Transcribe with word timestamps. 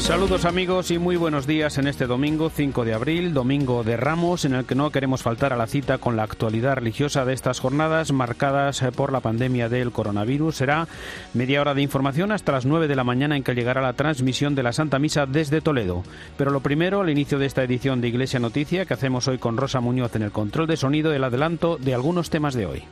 Saludos 0.00 0.46
amigos 0.46 0.90
y 0.90 0.98
muy 0.98 1.16
buenos 1.16 1.46
días 1.46 1.76
en 1.76 1.86
este 1.86 2.06
domingo 2.06 2.50
5 2.50 2.84
de 2.86 2.94
abril, 2.94 3.34
domingo 3.34 3.84
de 3.84 3.98
Ramos, 3.98 4.44
en 4.46 4.54
el 4.54 4.64
que 4.64 4.74
no 4.74 4.90
queremos 4.90 5.22
faltar 5.22 5.52
a 5.52 5.56
la 5.56 5.66
cita 5.66 5.98
con 5.98 6.16
la 6.16 6.22
actualidad 6.22 6.76
religiosa 6.76 7.24
de 7.26 7.34
estas 7.34 7.60
jornadas 7.60 8.10
marcadas 8.10 8.82
eh, 8.82 8.90
por 8.92 9.12
la 9.12 9.20
pandemia 9.20 9.68
del 9.68 9.92
coronavirus. 9.92 10.56
Será 10.56 10.88
media 11.34 11.60
hora 11.60 11.74
de 11.74 11.82
información 11.82 12.32
hasta 12.32 12.50
las 12.50 12.64
9 12.64 12.88
de 12.88 12.96
la 12.96 13.04
mañana 13.04 13.36
en 13.36 13.44
que 13.44 13.54
llegará 13.54 13.82
la 13.82 13.92
transmisión 13.92 14.54
de 14.54 14.62
la 14.62 14.72
Santa 14.72 14.98
Misa 14.98 15.26
desde 15.26 15.60
Toledo. 15.60 16.02
Pero 16.36 16.50
lo 16.50 16.60
primero, 16.60 17.02
al 17.02 17.10
inicio 17.10 17.38
de 17.38 17.46
esta 17.46 17.62
edición 17.62 18.00
de 18.00 18.08
Iglesia 18.08 18.40
Noticia 18.40 18.86
que 18.86 18.94
hacemos 18.94 19.28
hoy 19.28 19.38
con 19.38 19.58
Rosa 19.58 19.80
Muñoz 19.80 20.16
en 20.16 20.22
el 20.22 20.32
control 20.32 20.66
de 20.66 20.78
sonido, 20.78 21.12
el 21.12 21.24
adelanto 21.24 21.76
de 21.76 21.94
algunos 21.94 22.30
temas 22.30 22.54
de 22.54 22.66
hoy. 22.66 22.82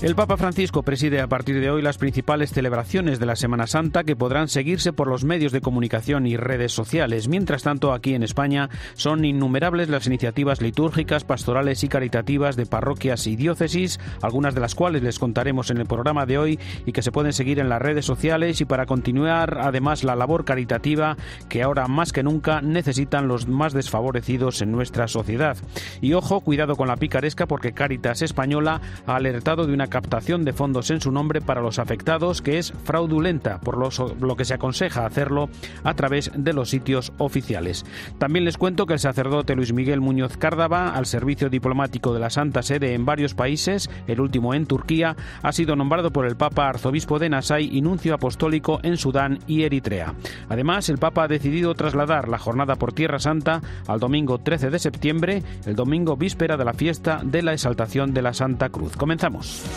El 0.00 0.14
Papa 0.14 0.36
Francisco 0.36 0.84
preside 0.84 1.20
a 1.20 1.26
partir 1.26 1.58
de 1.58 1.72
hoy 1.72 1.82
las 1.82 1.98
principales 1.98 2.52
celebraciones 2.52 3.18
de 3.18 3.26
la 3.26 3.34
Semana 3.34 3.66
Santa 3.66 4.04
que 4.04 4.14
podrán 4.14 4.46
seguirse 4.46 4.92
por 4.92 5.08
los 5.08 5.24
medios 5.24 5.50
de 5.50 5.60
comunicación 5.60 6.24
y 6.24 6.36
redes 6.36 6.70
sociales. 6.70 7.26
Mientras 7.26 7.64
tanto, 7.64 7.92
aquí 7.92 8.14
en 8.14 8.22
España 8.22 8.70
son 8.94 9.24
innumerables 9.24 9.88
las 9.88 10.06
iniciativas 10.06 10.60
litúrgicas, 10.60 11.24
pastorales 11.24 11.82
y 11.82 11.88
caritativas 11.88 12.54
de 12.54 12.66
parroquias 12.66 13.26
y 13.26 13.34
diócesis, 13.34 13.98
algunas 14.22 14.54
de 14.54 14.60
las 14.60 14.76
cuales 14.76 15.02
les 15.02 15.18
contaremos 15.18 15.72
en 15.72 15.78
el 15.78 15.86
programa 15.86 16.26
de 16.26 16.38
hoy 16.38 16.60
y 16.86 16.92
que 16.92 17.02
se 17.02 17.10
pueden 17.10 17.32
seguir 17.32 17.58
en 17.58 17.68
las 17.68 17.82
redes 17.82 18.04
sociales 18.04 18.60
y 18.60 18.66
para 18.66 18.86
continuar 18.86 19.58
además 19.60 20.04
la 20.04 20.14
labor 20.14 20.44
caritativa 20.44 21.16
que 21.48 21.64
ahora 21.64 21.88
más 21.88 22.12
que 22.12 22.22
nunca 22.22 22.60
necesitan 22.62 23.26
los 23.26 23.48
más 23.48 23.72
desfavorecidos 23.72 24.62
en 24.62 24.70
nuestra 24.70 25.08
sociedad. 25.08 25.56
Y 26.00 26.12
ojo, 26.12 26.40
cuidado 26.40 26.76
con 26.76 26.86
la 26.86 26.96
picaresca 26.96 27.46
porque 27.46 27.72
Caritas 27.72 28.22
Española 28.22 28.80
ha 29.04 29.16
alertado 29.16 29.66
de 29.66 29.72
una 29.72 29.87
captación 29.88 30.44
de 30.44 30.52
fondos 30.52 30.90
en 30.90 31.00
su 31.00 31.10
nombre 31.10 31.40
para 31.40 31.60
los 31.60 31.78
afectados 31.78 32.42
que 32.42 32.58
es 32.58 32.72
fraudulenta, 32.84 33.60
por 33.60 33.78
lo, 33.78 34.36
que 34.36 34.44
se 34.44 34.54
aconseja 34.54 35.06
hacerlo 35.06 35.48
a 35.84 35.94
través 35.94 36.30
de 36.34 36.52
los 36.52 36.70
sitios 36.70 37.12
oficiales. 37.18 37.84
También 38.18 38.44
les 38.44 38.58
cuento 38.58 38.86
que 38.86 38.94
el 38.94 38.98
sacerdote 38.98 39.54
Luis 39.54 39.72
Miguel 39.72 40.00
Muñoz 40.00 40.36
Cárdava, 40.36 40.90
al 40.90 41.06
servicio 41.06 41.48
diplomático 41.48 42.12
de 42.12 42.20
la 42.20 42.30
Santa 42.30 42.62
Sede 42.62 42.94
en 42.94 43.04
varios 43.04 43.34
países, 43.34 43.90
el 44.06 44.20
último 44.20 44.54
en 44.54 44.66
Turquía, 44.66 45.16
ha 45.42 45.52
sido 45.52 45.76
nombrado 45.76 46.10
por 46.10 46.26
el 46.26 46.36
Papa 46.36 46.68
Arzobispo 46.68 47.18
de 47.18 47.28
Nasai 47.28 47.68
y 47.72 47.80
nuncio 47.80 48.14
apostólico 48.14 48.80
en 48.82 48.96
Sudán 48.96 49.38
y 49.46 49.62
Eritrea. 49.62 50.14
Además, 50.48 50.88
el 50.88 50.98
Papa 50.98 51.24
ha 51.24 51.28
decidido 51.28 51.74
trasladar 51.74 52.28
la 52.28 52.38
jornada 52.38 52.76
por 52.76 52.92
Tierra 52.92 53.18
Santa 53.18 53.60
al 53.86 54.00
domingo 54.00 54.38
13 54.38 54.70
de 54.70 54.78
septiembre, 54.78 55.42
el 55.66 55.76
domingo 55.76 56.16
víspera 56.16 56.56
de 56.56 56.64
la 56.64 56.72
fiesta 56.72 57.20
de 57.24 57.42
la 57.42 57.52
exaltación 57.52 58.12
de 58.12 58.22
la 58.22 58.34
Santa 58.34 58.68
Cruz. 58.68 58.96
Comenzamos. 58.96 59.62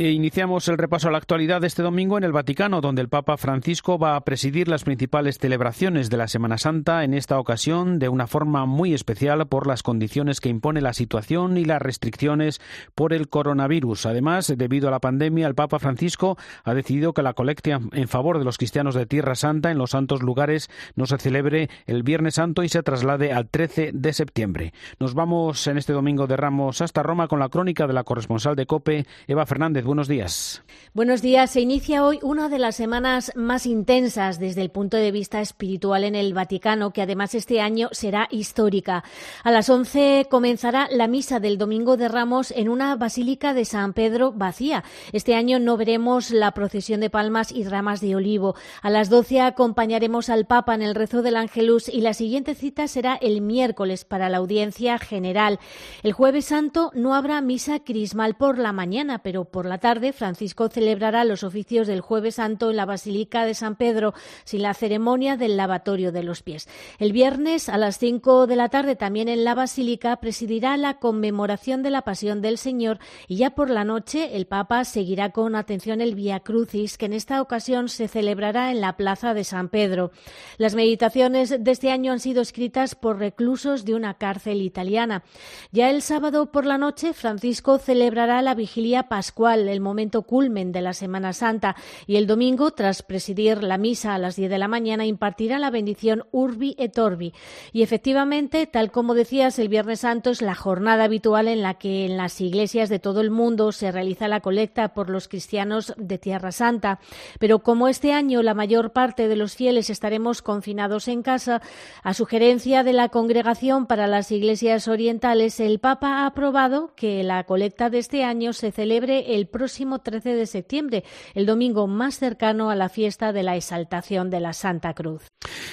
E 0.00 0.12
iniciamos 0.12 0.66
el 0.68 0.78
repaso 0.78 1.08
a 1.08 1.10
la 1.10 1.18
actualidad 1.18 1.60
de 1.60 1.66
este 1.66 1.82
domingo 1.82 2.16
en 2.16 2.24
el 2.24 2.32
Vaticano, 2.32 2.80
donde 2.80 3.02
el 3.02 3.10
Papa 3.10 3.36
Francisco 3.36 3.98
va 3.98 4.16
a 4.16 4.24
presidir 4.24 4.66
las 4.66 4.82
principales 4.82 5.36
celebraciones 5.36 6.08
de 6.08 6.16
la 6.16 6.26
Semana 6.26 6.56
Santa, 6.56 7.04
en 7.04 7.12
esta 7.12 7.38
ocasión 7.38 7.98
de 7.98 8.08
una 8.08 8.26
forma 8.26 8.64
muy 8.64 8.94
especial 8.94 9.46
por 9.46 9.66
las 9.66 9.82
condiciones 9.82 10.40
que 10.40 10.48
impone 10.48 10.80
la 10.80 10.94
situación 10.94 11.58
y 11.58 11.66
las 11.66 11.82
restricciones 11.82 12.62
por 12.94 13.12
el 13.12 13.28
coronavirus. 13.28 14.06
Además, 14.06 14.50
debido 14.56 14.88
a 14.88 14.90
la 14.90 15.00
pandemia, 15.00 15.46
el 15.46 15.54
Papa 15.54 15.78
Francisco 15.78 16.38
ha 16.64 16.72
decidido 16.72 17.12
que 17.12 17.22
la 17.22 17.34
colecta 17.34 17.78
en 17.92 18.08
favor 18.08 18.38
de 18.38 18.46
los 18.46 18.56
cristianos 18.56 18.94
de 18.94 19.04
Tierra 19.04 19.34
Santa 19.34 19.70
en 19.70 19.76
los 19.76 19.90
santos 19.90 20.22
lugares 20.22 20.70
no 20.94 21.04
se 21.04 21.18
celebre 21.18 21.68
el 21.84 22.04
Viernes 22.04 22.36
Santo 22.36 22.62
y 22.62 22.70
se 22.70 22.82
traslade 22.82 23.34
al 23.34 23.50
13 23.50 23.90
de 23.92 24.14
septiembre. 24.14 24.72
Nos 24.98 25.12
vamos 25.12 25.66
en 25.66 25.76
este 25.76 25.92
domingo 25.92 26.26
de 26.26 26.38
Ramos 26.38 26.80
hasta 26.80 27.02
Roma 27.02 27.28
con 27.28 27.38
la 27.38 27.50
crónica 27.50 27.86
de 27.86 27.92
la 27.92 28.04
corresponsal 28.04 28.56
de 28.56 28.64
COPE, 28.64 29.04
Eva 29.26 29.44
Fernández 29.44 29.89
buenos 29.90 30.06
días. 30.06 30.62
Buenos 30.92 31.22
días. 31.22 31.50
Se 31.50 31.60
inicia 31.60 32.04
hoy 32.04 32.18
una 32.22 32.48
de 32.48 32.58
las 32.58 32.74
semanas 32.74 33.30
más 33.34 33.64
intensas 33.64 34.40
desde 34.40 34.62
el 34.62 34.70
punto 34.70 34.96
de 34.96 35.12
vista 35.12 35.40
espiritual 35.40 36.02
en 36.04 36.16
el 36.16 36.32
Vaticano, 36.34 36.92
que 36.92 37.02
además 37.02 37.34
este 37.34 37.60
año 37.60 37.88
será 37.92 38.26
histórica. 38.30 39.04
A 39.44 39.52
las 39.52 39.68
11 39.68 40.26
comenzará 40.30 40.88
la 40.90 41.06
misa 41.06 41.38
del 41.40 41.58
Domingo 41.58 41.96
de 41.96 42.08
Ramos 42.08 42.52
en 42.52 42.68
una 42.68 42.94
basílica 42.96 43.54
de 43.54 43.64
San 43.64 43.92
Pedro 43.92 44.32
vacía. 44.32 44.84
Este 45.12 45.34
año 45.34 45.58
no 45.58 45.76
veremos 45.76 46.30
la 46.30 46.52
procesión 46.54 47.00
de 47.00 47.10
palmas 47.10 47.52
y 47.52 47.64
ramas 47.64 48.00
de 48.00 48.16
olivo. 48.16 48.56
A 48.82 48.90
las 48.90 49.10
12 49.10 49.40
acompañaremos 49.40 50.28
al 50.28 50.46
Papa 50.46 50.74
en 50.74 50.82
el 50.82 50.94
rezo 50.94 51.22
del 51.22 51.36
Ángelus 51.36 51.88
y 51.88 52.00
la 52.00 52.14
siguiente 52.14 52.54
cita 52.54 52.86
será 52.88 53.14
el 53.14 53.40
miércoles 53.40 54.04
para 54.04 54.28
la 54.28 54.38
audiencia 54.38 54.98
general. 54.98 55.58
El 56.04 56.12
jueves 56.12 56.46
santo 56.46 56.92
no 56.94 57.14
habrá 57.14 57.40
misa 57.40 57.80
crismal 57.80 58.36
por 58.36 58.58
la 58.58 58.72
mañana, 58.72 59.20
pero 59.22 59.44
por 59.44 59.66
la 59.66 59.79
tarde, 59.80 60.12
Francisco 60.12 60.68
celebrará 60.68 61.24
los 61.24 61.42
oficios 61.42 61.86
del 61.86 62.00
Jueves 62.00 62.36
Santo 62.36 62.70
en 62.70 62.76
la 62.76 62.86
Basílica 62.86 63.44
de 63.44 63.54
San 63.54 63.76
Pedro, 63.76 64.14
sin 64.44 64.62
la 64.62 64.74
ceremonia 64.74 65.36
del 65.36 65.56
lavatorio 65.56 66.12
de 66.12 66.22
los 66.22 66.42
pies. 66.42 66.68
El 66.98 67.12
viernes, 67.12 67.68
a 67.68 67.78
las 67.78 67.98
cinco 67.98 68.46
de 68.46 68.56
la 68.56 68.68
tarde, 68.68 68.96
también 68.96 69.28
en 69.28 69.44
la 69.44 69.54
Basílica, 69.54 70.16
presidirá 70.16 70.76
la 70.76 70.98
conmemoración 70.98 71.82
de 71.82 71.90
la 71.90 72.02
Pasión 72.02 72.42
del 72.42 72.58
Señor 72.58 72.98
y 73.26 73.36
ya 73.36 73.50
por 73.50 73.70
la 73.70 73.84
noche 73.84 74.36
el 74.36 74.46
Papa 74.46 74.84
seguirá 74.84 75.30
con 75.30 75.56
atención 75.56 76.00
el 76.00 76.14
Via 76.14 76.40
Crucis, 76.40 76.98
que 76.98 77.06
en 77.06 77.12
esta 77.12 77.42
ocasión 77.42 77.88
se 77.88 78.08
celebrará 78.08 78.70
en 78.70 78.80
la 78.80 78.96
Plaza 78.96 79.34
de 79.34 79.44
San 79.44 79.68
Pedro. 79.68 80.12
Las 80.58 80.74
meditaciones 80.74 81.56
de 81.58 81.70
este 81.70 81.90
año 81.90 82.12
han 82.12 82.20
sido 82.20 82.42
escritas 82.42 82.94
por 82.94 83.18
reclusos 83.18 83.84
de 83.84 83.94
una 83.94 84.14
cárcel 84.14 84.62
italiana. 84.62 85.24
Ya 85.72 85.90
el 85.90 86.02
sábado 86.02 86.52
por 86.52 86.66
la 86.66 86.78
noche, 86.78 87.12
Francisco 87.12 87.78
celebrará 87.78 88.42
la 88.42 88.54
vigilia 88.54 89.04
pascual 89.04 89.59
el 89.68 89.80
momento 89.80 90.22
culmen 90.22 90.72
de 90.72 90.80
la 90.80 90.92
Semana 90.92 91.32
Santa, 91.32 91.76
y 92.06 92.16
el 92.16 92.26
domingo, 92.26 92.70
tras 92.72 93.02
presidir 93.02 93.62
la 93.62 93.78
misa 93.78 94.14
a 94.14 94.18
las 94.18 94.36
10 94.36 94.50
de 94.50 94.58
la 94.58 94.68
mañana, 94.68 95.06
impartirá 95.06 95.58
la 95.58 95.70
bendición 95.70 96.24
Urbi 96.30 96.74
et 96.78 96.98
Orbi. 96.98 97.32
Y 97.72 97.82
efectivamente, 97.82 98.66
tal 98.66 98.90
como 98.90 99.14
decías, 99.14 99.58
el 99.58 99.68
Viernes 99.68 100.00
Santo 100.00 100.30
es 100.30 100.42
la 100.42 100.54
jornada 100.54 101.04
habitual 101.04 101.48
en 101.48 101.62
la 101.62 101.74
que 101.74 102.06
en 102.06 102.16
las 102.16 102.40
iglesias 102.40 102.88
de 102.88 102.98
todo 102.98 103.20
el 103.20 103.30
mundo 103.30 103.72
se 103.72 103.92
realiza 103.92 104.28
la 104.28 104.40
colecta 104.40 104.94
por 104.94 105.10
los 105.10 105.28
cristianos 105.28 105.94
de 105.96 106.18
Tierra 106.18 106.52
Santa. 106.52 107.00
Pero 107.38 107.60
como 107.60 107.88
este 107.88 108.12
año 108.12 108.42
la 108.42 108.54
mayor 108.54 108.92
parte 108.92 109.28
de 109.28 109.36
los 109.36 109.56
fieles 109.56 109.90
estaremos 109.90 110.42
confinados 110.42 111.08
en 111.08 111.22
casa, 111.22 111.62
a 112.02 112.14
sugerencia 112.14 112.82
de 112.82 112.92
la 112.92 113.08
Congregación 113.08 113.86
para 113.86 114.06
las 114.06 114.32
Iglesias 114.32 114.88
Orientales, 114.88 115.60
el 115.60 115.78
Papa 115.78 116.22
ha 116.22 116.26
aprobado 116.26 116.92
que 116.94 117.22
la 117.22 117.44
colecta 117.44 117.90
de 117.90 117.98
este 117.98 118.24
año 118.24 118.52
se 118.52 118.72
celebre 118.72 119.34
el 119.34 119.46
próximo 119.50 120.00
13 120.00 120.34
de 120.34 120.46
septiembre, 120.46 121.04
el 121.34 121.46
domingo 121.46 121.86
más 121.86 122.18
cercano 122.18 122.70
a 122.70 122.76
la 122.76 122.88
fiesta 122.88 123.32
de 123.32 123.42
la 123.42 123.56
exaltación 123.56 124.30
de 124.30 124.40
la 124.40 124.52
Santa 124.52 124.94
Cruz. 124.94 125.28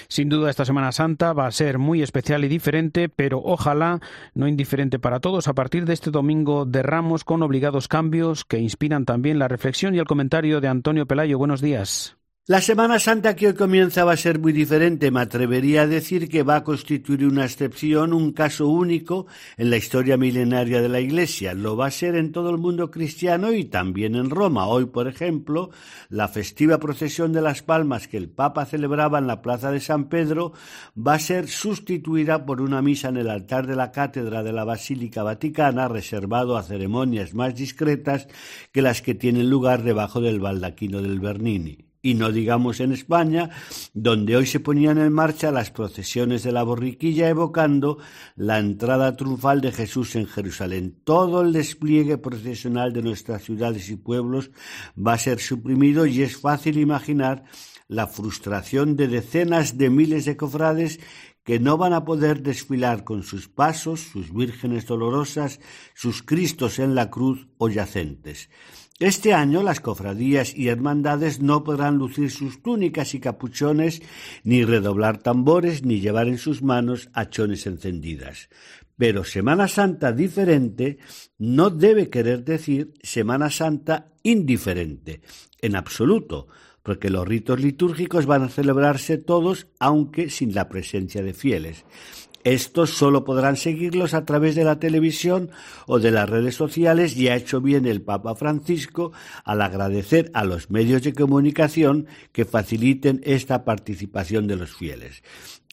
Sin 0.07 0.29
duda 0.29 0.49
esta 0.49 0.65
Semana 0.65 0.91
Santa 0.91 1.33
va 1.33 1.47
a 1.47 1.51
ser 1.51 1.77
muy 1.77 2.01
especial 2.01 2.43
y 2.43 2.47
diferente, 2.47 3.09
pero 3.09 3.41
ojalá 3.43 3.99
no 4.33 4.47
indiferente 4.47 4.99
para 4.99 5.19
todos 5.19 5.47
a 5.47 5.53
partir 5.53 5.85
de 5.85 5.93
este 5.93 6.11
domingo 6.11 6.65
de 6.65 6.83
Ramos 6.83 7.23
con 7.23 7.43
obligados 7.43 7.87
cambios 7.87 8.45
que 8.45 8.59
inspiran 8.59 9.05
también 9.05 9.39
la 9.39 9.47
reflexión 9.47 9.95
y 9.95 9.99
el 9.99 10.05
comentario 10.05 10.61
de 10.61 10.67
Antonio 10.67 11.05
Pelayo. 11.05 11.37
Buenos 11.37 11.61
días. 11.61 12.16
La 12.49 12.61
Semana 12.61 12.97
Santa 12.97 13.35
que 13.35 13.47
hoy 13.47 13.55
comienza 13.55 14.05
va 14.05 14.13
a 14.13 14.15
ser 14.15 14.39
muy 14.39 14.53
diferente. 14.53 15.11
Me 15.11 15.19
atrevería 15.19 15.81
a 15.81 15.87
decir 15.87 16.29
que 16.29 16.43
va 16.43 16.55
a 16.55 16.63
constituir 16.63 17.25
una 17.25 17.43
excepción, 17.43 18.13
un 18.13 18.31
caso 18.31 18.69
único 18.69 19.27
en 19.57 19.69
la 19.69 19.75
historia 19.75 20.15
milenaria 20.15 20.81
de 20.81 20.87
la 20.87 21.01
Iglesia. 21.01 21.53
Lo 21.53 21.75
va 21.75 21.87
a 21.87 21.91
ser 21.91 22.15
en 22.15 22.31
todo 22.31 22.49
el 22.49 22.57
mundo 22.57 22.89
cristiano 22.89 23.51
y 23.51 23.65
también 23.65 24.15
en 24.15 24.29
Roma. 24.29 24.65
Hoy, 24.65 24.85
por 24.85 25.09
ejemplo, 25.09 25.71
la 26.07 26.29
festiva 26.29 26.77
procesión 26.77 27.33
de 27.33 27.41
las 27.41 27.63
palmas 27.63 28.07
que 28.07 28.15
el 28.15 28.29
Papa 28.29 28.65
celebraba 28.65 29.19
en 29.19 29.27
la 29.27 29.41
Plaza 29.41 29.69
de 29.69 29.81
San 29.81 30.07
Pedro 30.07 30.53
va 30.97 31.15
a 31.15 31.19
ser 31.19 31.49
sustituida 31.49 32.45
por 32.45 32.61
una 32.61 32.81
misa 32.81 33.09
en 33.09 33.17
el 33.17 33.29
altar 33.29 33.67
de 33.67 33.75
la 33.75 33.91
cátedra 33.91 34.41
de 34.41 34.53
la 34.53 34.63
Basílica 34.63 35.21
Vaticana, 35.21 35.89
reservado 35.89 36.55
a 36.55 36.63
ceremonias 36.63 37.33
más 37.33 37.55
discretas 37.55 38.29
que 38.71 38.81
las 38.81 39.01
que 39.01 39.15
tienen 39.15 39.49
lugar 39.49 39.83
debajo 39.83 40.21
del 40.21 40.39
baldaquino 40.39 41.01
del 41.01 41.19
Bernini 41.19 41.86
y 42.01 42.13
no 42.13 42.31
digamos 42.31 42.79
en 42.79 42.91
España, 42.91 43.49
donde 43.93 44.35
hoy 44.35 44.45
se 44.45 44.59
ponían 44.59 44.97
en 44.97 45.11
marcha 45.11 45.51
las 45.51 45.71
procesiones 45.71 46.43
de 46.43 46.51
la 46.51 46.63
borriquilla 46.63 47.29
evocando 47.29 47.97
la 48.35 48.59
entrada 48.59 49.15
triunfal 49.15 49.61
de 49.61 49.71
Jesús 49.71 50.15
en 50.15 50.27
Jerusalén. 50.27 50.99
Todo 51.03 51.41
el 51.41 51.53
despliegue 51.53 52.17
procesional 52.17 52.93
de 52.93 53.01
nuestras 53.01 53.43
ciudades 53.43 53.89
y 53.89 53.95
pueblos 53.95 54.51
va 54.97 55.13
a 55.13 55.17
ser 55.17 55.39
suprimido 55.39 56.05
y 56.05 56.21
es 56.21 56.37
fácil 56.37 56.77
imaginar 56.77 57.43
la 57.87 58.07
frustración 58.07 58.95
de 58.95 59.07
decenas 59.07 59.77
de 59.77 59.89
miles 59.89 60.25
de 60.25 60.35
cofrades 60.35 60.99
que 61.47 61.59
no 61.59 61.77
van 61.77 61.93
a 61.93 62.03
poder 62.03 62.43
desfilar 62.43 63.05
con 63.05 63.23
sus 63.23 63.47
pasos, 63.47 64.01
sus 64.01 64.33
vírgenes 64.33 64.85
dolorosas, 64.85 65.61
sus 65.95 66.21
Cristos 66.21 66.77
en 66.77 66.93
la 66.93 67.09
cruz 67.09 67.47
o 67.57 67.69
yacentes. 67.69 68.49
Este 68.99 69.35
año 69.35 69.61
las 69.61 69.79
cofradías 69.79 70.55
y 70.55 70.69
hermandades 70.69 71.39
no 71.39 71.63
podrán 71.63 71.99
lucir 71.99 72.31
sus 72.31 72.63
túnicas 72.63 73.13
y 73.13 73.19
capuchones, 73.19 74.01
ni 74.43 74.65
redoblar 74.65 75.19
tambores, 75.19 75.83
ni 75.83 75.99
llevar 75.99 76.27
en 76.27 76.39
sus 76.39 76.63
manos 76.63 77.09
hachones 77.13 77.67
encendidas. 77.67 78.49
Pero 78.95 79.23
Semana 79.23 79.67
Santa 79.67 80.11
diferente 80.13 80.97
no 81.37 81.69
debe 81.69 82.09
querer 82.09 82.43
decir 82.43 82.93
Semana 83.03 83.51
Santa 83.51 84.13
indiferente, 84.23 85.21
en 85.61 85.75
absoluto, 85.75 86.47
porque 86.81 87.11
los 87.11 87.27
ritos 87.27 87.59
litúrgicos 87.59 88.25
van 88.25 88.41
a 88.43 88.49
celebrarse 88.49 89.19
todos, 89.19 89.67
aunque 89.79 90.31
sin 90.31 90.55
la 90.55 90.69
presencia 90.69 91.21
de 91.21 91.35
fieles. 91.35 91.85
Estos 92.43 92.91
solo 92.91 93.25
podrán 93.25 93.57
seguirlos 93.57 94.13
a 94.13 94.25
través 94.25 94.55
de 94.55 94.63
la 94.63 94.79
televisión 94.79 95.49
o 95.85 95.99
de 95.99 96.11
las 96.11 96.29
redes 96.29 96.55
sociales 96.55 97.17
y 97.17 97.27
ha 97.27 97.35
hecho 97.35 97.61
bien 97.61 97.85
el 97.85 98.01
Papa 98.01 98.35
Francisco 98.35 99.11
al 99.43 99.61
agradecer 99.61 100.31
a 100.33 100.43
los 100.43 100.69
medios 100.69 101.03
de 101.03 101.13
comunicación 101.13 102.07
que 102.31 102.45
faciliten 102.45 103.21
esta 103.25 103.65
participación 103.65 104.47
de 104.47 104.55
los 104.55 104.73
fieles. 104.73 105.23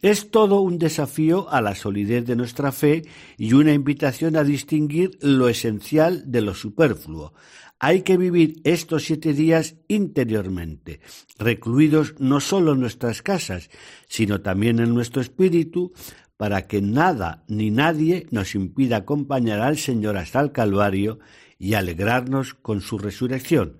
Es 0.02 0.30
todo 0.30 0.60
un 0.60 0.78
desafío 0.78 1.48
a 1.50 1.62
la 1.62 1.74
solidez 1.74 2.26
de 2.26 2.36
nuestra 2.36 2.72
fe 2.72 3.04
y 3.38 3.54
una 3.54 3.72
invitación 3.72 4.36
a 4.36 4.44
distinguir 4.44 5.16
lo 5.22 5.48
esencial 5.48 6.30
de 6.30 6.42
lo 6.42 6.54
superfluo. 6.54 7.32
Hay 7.78 8.02
que 8.02 8.16
vivir 8.16 8.60
estos 8.64 9.04
siete 9.04 9.32
días 9.32 9.76
interiormente, 9.88 11.00
recluidos 11.38 12.14
no 12.18 12.40
solo 12.40 12.72
en 12.72 12.80
nuestras 12.80 13.22
casas, 13.22 13.70
sino 14.06 14.42
también 14.42 14.78
en 14.78 14.94
nuestro 14.94 15.20
espíritu, 15.20 15.92
para 16.36 16.66
que 16.66 16.82
nada 16.82 17.44
ni 17.48 17.70
nadie 17.70 18.26
nos 18.30 18.54
impida 18.54 18.98
acompañar 18.98 19.60
al 19.60 19.78
Señor 19.78 20.16
hasta 20.16 20.40
el 20.40 20.52
Calvario 20.52 21.18
y 21.58 21.74
alegrarnos 21.74 22.54
con 22.54 22.80
su 22.80 22.98
resurrección. 22.98 23.78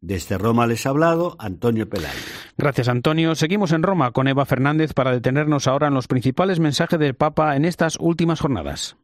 Desde 0.00 0.38
Roma 0.38 0.66
les 0.66 0.86
ha 0.86 0.90
hablado 0.90 1.36
Antonio 1.38 1.88
Pelayo. 1.88 2.14
Gracias, 2.58 2.88
Antonio. 2.88 3.34
Seguimos 3.34 3.72
en 3.72 3.82
Roma 3.82 4.12
con 4.12 4.28
Eva 4.28 4.44
Fernández 4.44 4.92
para 4.92 5.10
detenernos 5.10 5.66
ahora 5.66 5.88
en 5.88 5.94
los 5.94 6.06
principales 6.06 6.60
mensajes 6.60 6.98
del 6.98 7.14
Papa 7.14 7.56
en 7.56 7.64
estas 7.64 7.96
últimas 7.98 8.40
jornadas. 8.40 8.96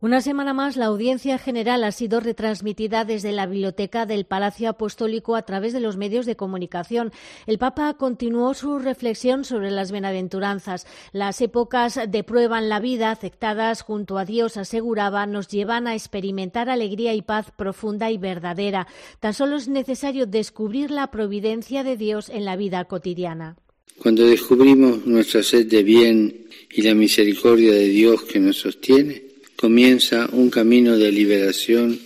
Una 0.00 0.20
semana 0.20 0.54
más, 0.54 0.76
la 0.76 0.86
audiencia 0.86 1.38
general 1.38 1.82
ha 1.82 1.90
sido 1.90 2.20
retransmitida 2.20 3.04
desde 3.04 3.32
la 3.32 3.46
biblioteca 3.46 4.06
del 4.06 4.26
Palacio 4.26 4.68
Apostólico 4.68 5.34
a 5.34 5.42
través 5.42 5.72
de 5.72 5.80
los 5.80 5.96
medios 5.96 6.24
de 6.24 6.36
comunicación. 6.36 7.10
El 7.48 7.58
Papa 7.58 7.94
continuó 7.94 8.54
su 8.54 8.78
reflexión 8.78 9.44
sobre 9.44 9.72
las 9.72 9.90
benaventuranzas. 9.90 10.86
Las 11.10 11.40
épocas 11.40 11.98
de 12.08 12.22
prueba 12.22 12.60
en 12.60 12.68
la 12.68 12.78
vida, 12.78 13.10
aceptadas 13.10 13.82
junto 13.82 14.18
a 14.18 14.24
Dios, 14.24 14.56
aseguraba, 14.56 15.26
nos 15.26 15.48
llevan 15.48 15.88
a 15.88 15.94
experimentar 15.94 16.70
alegría 16.70 17.12
y 17.14 17.22
paz 17.22 17.50
profunda 17.50 18.12
y 18.12 18.18
verdadera. 18.18 18.86
Tan 19.18 19.34
solo 19.34 19.56
es 19.56 19.66
necesario 19.66 20.26
descubrir 20.26 20.92
la 20.92 21.10
providencia 21.10 21.82
de 21.82 21.96
Dios 21.96 22.28
en 22.28 22.44
la 22.44 22.54
vida 22.54 22.84
cotidiana. 22.84 23.56
Cuando 24.00 24.24
descubrimos 24.24 25.04
nuestra 25.06 25.42
sed 25.42 25.66
de 25.66 25.82
bien 25.82 26.46
y 26.70 26.82
la 26.82 26.94
misericordia 26.94 27.72
de 27.72 27.88
Dios 27.88 28.22
que 28.22 28.38
nos 28.38 28.58
sostiene, 28.58 29.27
comienza 29.58 30.28
un 30.32 30.50
camino 30.50 30.96
de 30.96 31.10
liberación 31.10 31.98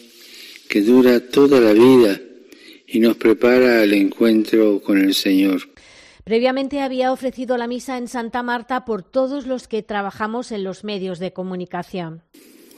que 0.68 0.80
dura 0.80 1.20
toda 1.20 1.60
la 1.60 1.74
vida 1.74 2.18
y 2.86 2.98
nos 2.98 3.16
prepara 3.16 3.82
al 3.82 3.92
encuentro 3.92 4.80
con 4.80 4.98
el 4.98 5.14
Señor. 5.14 5.68
Previamente 6.24 6.80
había 6.80 7.12
ofrecido 7.12 7.58
la 7.58 7.66
misa 7.66 7.98
en 7.98 8.08
Santa 8.08 8.42
Marta 8.42 8.84
por 8.86 9.02
todos 9.02 9.46
los 9.46 9.68
que 9.68 9.82
trabajamos 9.82 10.50
en 10.50 10.64
los 10.64 10.82
medios 10.82 11.18
de 11.18 11.32
comunicación. 11.32 12.22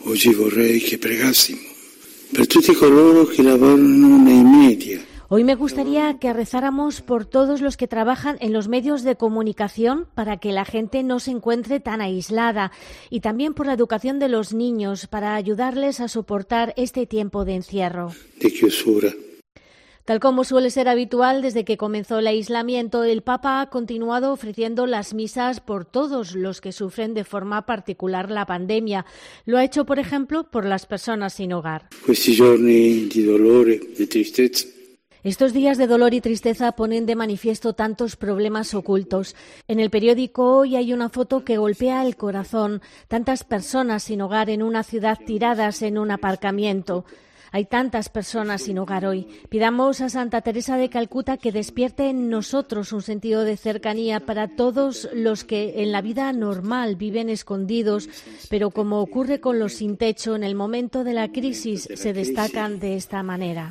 Oggi 0.07 0.35
vorrei 0.35 0.81
che 0.81 0.99
pregassimo 0.99 1.61
per 2.33 2.47
tutti 2.47 2.75
coloro 2.75 3.27
che 3.27 3.43
lavorano 3.43 4.23
nei 4.23 4.43
media 4.43 5.01
Hoy 5.37 5.43
me 5.43 5.57
gustaría 5.57 6.21
que 6.21 6.33
rezáramos 6.33 7.01
por 7.01 7.27
todos 7.27 7.61
los 7.61 7.77
que 7.77 7.89
trabajan 7.89 8.37
en 8.39 8.53
los 8.53 8.69
medios 8.69 9.03
de 9.03 9.17
comunicación 9.17 10.07
para 10.15 10.37
que 10.37 10.53
la 10.53 10.65
gente 10.65 11.03
no 11.03 11.19
se 11.19 11.33
encuentre 11.33 11.81
tan 11.81 12.01
aislada 12.01 12.71
y 13.11 13.19
también 13.19 13.53
por 13.53 13.67
la 13.67 13.73
educación 13.73 14.21
de 14.21 14.29
los 14.29 14.55
niños 14.55 15.09
para 15.09 15.35
ayudarles 15.35 15.99
a 15.99 16.07
soportar 16.07 16.73
este 16.77 17.07
tiempo 17.07 17.45
de 17.45 17.57
encierro. 17.57 18.13
Tal 20.05 20.21
como 20.21 20.45
suele 20.45 20.71
ser 20.71 20.89
habitual 20.89 21.43
desde 21.43 21.65
que 21.65 21.79
comenzó 21.79 22.21
el 22.21 22.29
aislamiento, 22.29 23.03
el 23.03 23.23
Papa 23.23 23.61
ha 23.61 23.71
continuado 23.71 24.33
ofreciendo 24.33 24.87
las 24.87 25.15
misas 25.15 25.59
por 25.59 25.85
todos 25.85 26.37
los 26.37 26.61
que 26.61 26.71
sufren 26.71 27.13
de 27.13 27.25
forma 27.25 27.67
particular 27.67 28.31
la 28.31 28.47
pandemia. 28.47 29.05
Lo 29.47 29.59
ha 29.59 29.65
hecho, 29.65 29.85
por 29.85 29.99
ejemplo, 29.99 30.49
por 30.49 30.65
las 30.65 30.87
personas 30.87 31.33
sin 31.33 31.53
hogar. 31.55 31.89
Estos 35.25 35.55
días 35.55 35.79
de 35.79 35.87
dolor 35.87 36.13
y 36.13 36.21
tristeza 36.21 36.73
ponen 36.73 37.07
de 37.07 37.17
manifiesto 37.17 37.73
tantos 37.73 38.15
problemas 38.15 38.75
ocultos. 38.75 39.35
En 39.69 39.81
el 39.81 39.89
periódico 39.89 40.59
hoy 40.59 40.77
hay 40.77 40.93
una 40.93 41.09
foto 41.09 41.47
que 41.47 41.57
golpea 41.57 42.05
el 42.05 42.15
corazón. 42.15 42.83
Tantas 43.09 43.43
personas 43.43 44.03
sin 44.03 44.21
hogar 44.21 44.51
en 44.51 44.63
una 44.63 44.83
ciudad 44.83 45.19
tiradas 45.25 45.81
en 45.81 45.97
un 45.97 46.11
aparcamiento. 46.11 47.07
Hay 47.55 47.67
tantas 47.67 48.09
personas 48.09 48.63
sin 48.63 48.81
hogar 48.81 49.07
hoy. 49.07 49.29
Pidamos 49.49 50.01
a 50.01 50.09
Santa 50.09 50.41
Teresa 50.41 50.77
de 50.77 50.91
Calcuta 50.91 51.37
que 51.37 51.53
despierte 51.53 52.11
en 52.11 52.29
nosotros 52.29 52.93
un 52.93 53.01
sentido 53.01 53.45
de 53.45 53.57
cercanía 53.57 54.19
para 54.19 54.57
todos 54.57 55.09
los 55.15 55.45
que 55.45 55.75
en 55.77 55.93
la 55.93 56.03
vida 56.03 56.33
normal 56.33 56.97
viven 56.97 57.29
escondidos, 57.29 58.09
pero 58.51 58.73
como 58.73 59.01
ocurre 59.01 59.39
con 59.39 59.61
los 59.61 59.75
sin 59.75 59.97
techo, 59.97 60.35
en 60.35 60.43
el 60.43 60.57
momento 60.57 61.05
de 61.05 61.13
la 61.13 61.31
crisis 61.31 61.89
se 61.95 62.13
destacan 62.13 62.81
de 62.81 62.97
esta 62.97 63.23
manera. 63.23 63.71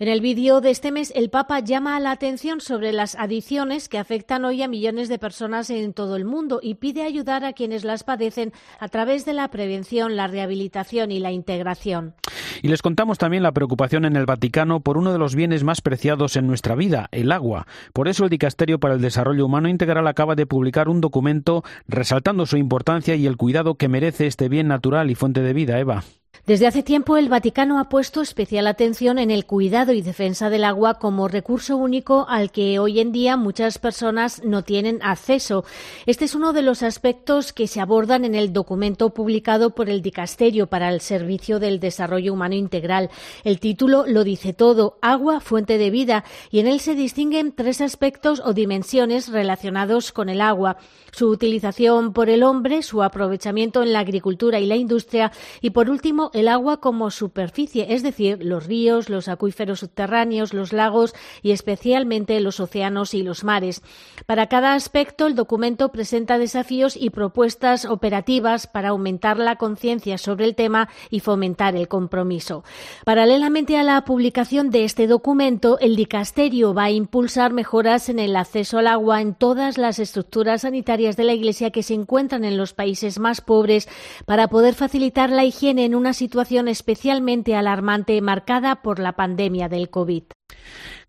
En 0.00 0.06
el 0.06 0.20
vídeo 0.20 0.60
de 0.60 0.70
este 0.70 0.92
mes, 0.92 1.12
el 1.16 1.28
Papa 1.28 1.58
llama 1.58 1.98
la 1.98 2.12
atención 2.12 2.60
sobre 2.60 2.92
las 2.92 3.16
adicciones 3.16 3.88
que 3.88 3.98
afectan 3.98 4.44
hoy 4.44 4.62
a 4.62 4.68
millones 4.68 5.08
de 5.08 5.18
personas 5.18 5.70
en 5.70 5.92
todo 5.92 6.14
el 6.14 6.24
mundo 6.24 6.60
y 6.62 6.76
pide 6.76 7.02
ayudar 7.02 7.44
a 7.44 7.52
quienes 7.52 7.82
las 7.82 8.04
padecen 8.04 8.52
a 8.78 8.86
través 8.86 9.24
de 9.24 9.32
la 9.32 9.48
prevención, 9.48 10.14
la 10.14 10.28
rehabilitación 10.28 11.10
y 11.10 11.18
la 11.18 11.32
integración. 11.32 12.14
Y 12.62 12.68
les 12.68 12.80
contamos 12.80 13.18
también 13.18 13.42
la 13.42 13.50
preocupación 13.50 14.04
en 14.04 14.14
el 14.14 14.24
Vaticano 14.24 14.78
por 14.78 14.98
uno 14.98 15.12
de 15.12 15.18
los 15.18 15.34
bienes 15.34 15.64
más 15.64 15.80
preciados 15.80 16.36
en 16.36 16.46
nuestra 16.46 16.76
vida, 16.76 17.08
el 17.10 17.32
agua. 17.32 17.66
Por 17.92 18.06
eso 18.06 18.22
el 18.22 18.30
Dicasterio 18.30 18.78
para 18.78 18.94
el 18.94 19.00
Desarrollo 19.00 19.46
Humano 19.46 19.68
Integral 19.68 20.06
acaba 20.06 20.36
de 20.36 20.46
publicar 20.46 20.88
un 20.88 21.00
documento 21.00 21.64
resaltando 21.88 22.46
su 22.46 22.56
importancia 22.56 23.16
y 23.16 23.26
el 23.26 23.36
cuidado 23.36 23.74
que 23.74 23.88
merece 23.88 24.28
este 24.28 24.48
bien 24.48 24.68
natural 24.68 25.10
y 25.10 25.16
fuente 25.16 25.42
de 25.42 25.54
vida, 25.54 25.80
Eva. 25.80 26.04
Desde 26.46 26.66
hace 26.66 26.82
tiempo 26.82 27.16
el 27.16 27.28
Vaticano 27.28 27.78
ha 27.78 27.88
puesto 27.90 28.22
especial 28.22 28.66
atención 28.66 29.18
en 29.18 29.30
el 29.30 29.44
cuidado 29.44 29.92
y 29.92 30.00
defensa 30.00 30.48
del 30.48 30.64
agua 30.64 30.94
como 30.94 31.28
recurso 31.28 31.76
único 31.76 32.26
al 32.28 32.50
que 32.50 32.78
hoy 32.78 33.00
en 33.00 33.12
día 33.12 33.36
muchas 33.36 33.78
personas 33.78 34.42
no 34.44 34.62
tienen 34.62 35.00
acceso. 35.02 35.64
Este 36.06 36.24
es 36.24 36.34
uno 36.34 36.54
de 36.54 36.62
los 36.62 36.82
aspectos 36.82 37.52
que 37.52 37.66
se 37.66 37.80
abordan 37.80 38.24
en 38.24 38.34
el 38.34 38.52
documento 38.52 39.10
publicado 39.10 39.74
por 39.74 39.90
el 39.90 40.00
Dicasterio 40.00 40.68
para 40.68 40.88
el 40.88 41.00
Servicio 41.00 41.58
del 41.58 41.80
Desarrollo 41.80 42.32
Humano 42.32 42.54
Integral. 42.54 43.10
El 43.44 43.60
título 43.60 44.04
lo 44.06 44.24
dice 44.24 44.54
todo, 44.54 44.98
agua, 45.02 45.40
fuente 45.40 45.76
de 45.76 45.90
vida, 45.90 46.24
y 46.50 46.60
en 46.60 46.66
él 46.66 46.80
se 46.80 46.94
distinguen 46.94 47.52
tres 47.52 47.82
aspectos 47.82 48.40
o 48.44 48.54
dimensiones 48.54 49.28
relacionados 49.28 50.12
con 50.12 50.30
el 50.30 50.40
agua. 50.40 50.78
Su 51.12 51.28
utilización 51.28 52.12
por 52.12 52.30
el 52.30 52.42
hombre, 52.42 52.82
su 52.82 53.02
aprovechamiento 53.02 53.82
en 53.82 53.92
la 53.92 54.00
agricultura 54.00 54.60
y 54.60 54.66
la 54.66 54.76
industria 54.76 55.32
y, 55.60 55.70
por 55.70 55.90
último, 55.90 56.27
el 56.34 56.48
agua 56.48 56.80
como 56.80 57.10
superficie, 57.10 57.94
es 57.94 58.02
decir, 58.02 58.44
los 58.44 58.66
ríos, 58.66 59.08
los 59.08 59.28
acuíferos 59.28 59.80
subterráneos, 59.80 60.54
los 60.54 60.72
lagos 60.72 61.14
y 61.42 61.52
especialmente 61.52 62.40
los 62.40 62.60
océanos 62.60 63.14
y 63.14 63.22
los 63.22 63.44
mares. 63.44 63.82
Para 64.26 64.46
cada 64.46 64.74
aspecto, 64.74 65.26
el 65.26 65.34
documento 65.34 65.90
presenta 65.90 66.38
desafíos 66.38 66.96
y 66.96 67.10
propuestas 67.10 67.84
operativas 67.84 68.66
para 68.66 68.90
aumentar 68.90 69.38
la 69.38 69.56
conciencia 69.56 70.18
sobre 70.18 70.44
el 70.44 70.54
tema 70.54 70.88
y 71.10 71.20
fomentar 71.20 71.76
el 71.76 71.88
compromiso. 71.88 72.64
Paralelamente 73.04 73.76
a 73.76 73.82
la 73.82 74.04
publicación 74.04 74.70
de 74.70 74.84
este 74.84 75.06
documento, 75.06 75.78
el 75.80 75.96
dicasterio 75.96 76.74
va 76.74 76.84
a 76.84 76.90
impulsar 76.90 77.52
mejoras 77.52 78.08
en 78.08 78.18
el 78.18 78.36
acceso 78.36 78.78
al 78.78 78.86
agua 78.86 79.20
en 79.20 79.34
todas 79.34 79.78
las 79.78 79.98
estructuras 79.98 80.62
sanitarias 80.62 81.16
de 81.16 81.24
la 81.24 81.34
Iglesia 81.34 81.70
que 81.70 81.82
se 81.82 81.94
encuentran 81.94 82.44
en 82.44 82.56
los 82.56 82.74
países 82.74 83.18
más 83.18 83.40
pobres 83.40 83.88
para 84.26 84.48
poder 84.48 84.74
facilitar 84.74 85.30
la 85.30 85.44
higiene 85.44 85.84
en 85.84 85.94
una 85.94 86.12
situación 86.18 86.68
especialmente 86.68 87.56
alarmante 87.56 88.20
marcada 88.20 88.82
por 88.82 88.98
la 88.98 89.12
pandemia 89.12 89.68
del 89.68 89.88
COVID. 89.88 90.24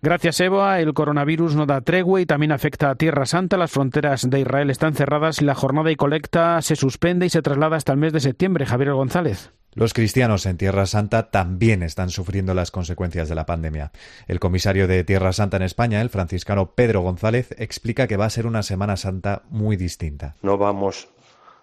Gracias, 0.01 0.39
Eva. 0.39 0.79
El 0.79 0.93
coronavirus 0.93 1.55
no 1.55 1.65
da 1.65 1.81
tregua 1.81 2.21
y 2.21 2.25
también 2.25 2.53
afecta 2.53 2.89
a 2.89 2.95
Tierra 2.95 3.25
Santa. 3.25 3.57
Las 3.57 3.71
fronteras 3.71 4.29
de 4.29 4.39
Israel 4.39 4.69
están 4.69 4.93
cerradas 4.93 5.41
y 5.41 5.45
la 5.45 5.55
jornada 5.55 5.91
y 5.91 5.97
colecta 5.97 6.61
se 6.61 6.77
suspende 6.77 7.25
y 7.25 7.29
se 7.29 7.41
traslada 7.41 7.75
hasta 7.75 7.91
el 7.91 7.97
mes 7.97 8.13
de 8.13 8.21
septiembre. 8.21 8.65
Javier 8.65 8.93
González. 8.93 9.51
Los 9.73 9.93
cristianos 9.93 10.45
en 10.45 10.57
Tierra 10.57 10.85
Santa 10.85 11.29
también 11.29 11.83
están 11.83 12.09
sufriendo 12.09 12.53
las 12.53 12.71
consecuencias 12.71 13.29
de 13.29 13.35
la 13.35 13.45
pandemia. 13.45 13.91
El 14.27 14.39
comisario 14.39 14.87
de 14.87 15.03
Tierra 15.03 15.33
Santa 15.33 15.57
en 15.57 15.63
España, 15.63 16.01
el 16.01 16.09
franciscano 16.09 16.71
Pedro 16.71 17.01
González, 17.01 17.53
explica 17.57 18.07
que 18.07 18.17
va 18.17 18.25
a 18.25 18.29
ser 18.29 18.47
una 18.47 18.63
Semana 18.63 18.97
Santa 18.97 19.43
muy 19.49 19.75
distinta. 19.75 20.35
No 20.41 20.57
vamos 20.57 21.09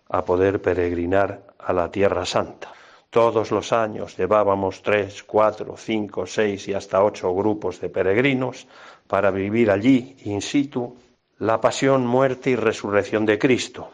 a 0.09 0.25
poder 0.25 0.63
peregrinar 0.63 1.43
a 1.59 1.73
la 1.73 1.91
Tierra 1.91 2.25
Santa. 2.27 2.76
Todos 3.11 3.51
los 3.51 3.73
años 3.73 4.17
llevábamos 4.17 4.83
tres, 4.83 5.23
cuatro, 5.23 5.77
cinco, 5.77 6.27
seis 6.27 6.69
y 6.69 6.75
hasta 6.75 7.03
ocho 7.03 7.35
grupos 7.35 7.81
de 7.81 7.89
peregrinos 7.89 8.67
para 9.07 9.31
vivir 9.31 9.71
allí, 9.71 10.17
in 10.25 10.43
situ, 10.43 10.97
la 11.39 11.61
pasión, 11.61 12.07
muerte 12.07 12.51
y 12.51 12.57
resurrección 12.57 13.25
de 13.25 13.39
Cristo. 13.39 13.91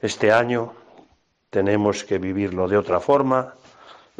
Este 0.00 0.32
año 0.32 0.72
tenemos 1.50 2.04
que 2.04 2.18
vivirlo 2.18 2.68
de 2.68 2.76
otra 2.76 3.00
forma, 3.00 3.54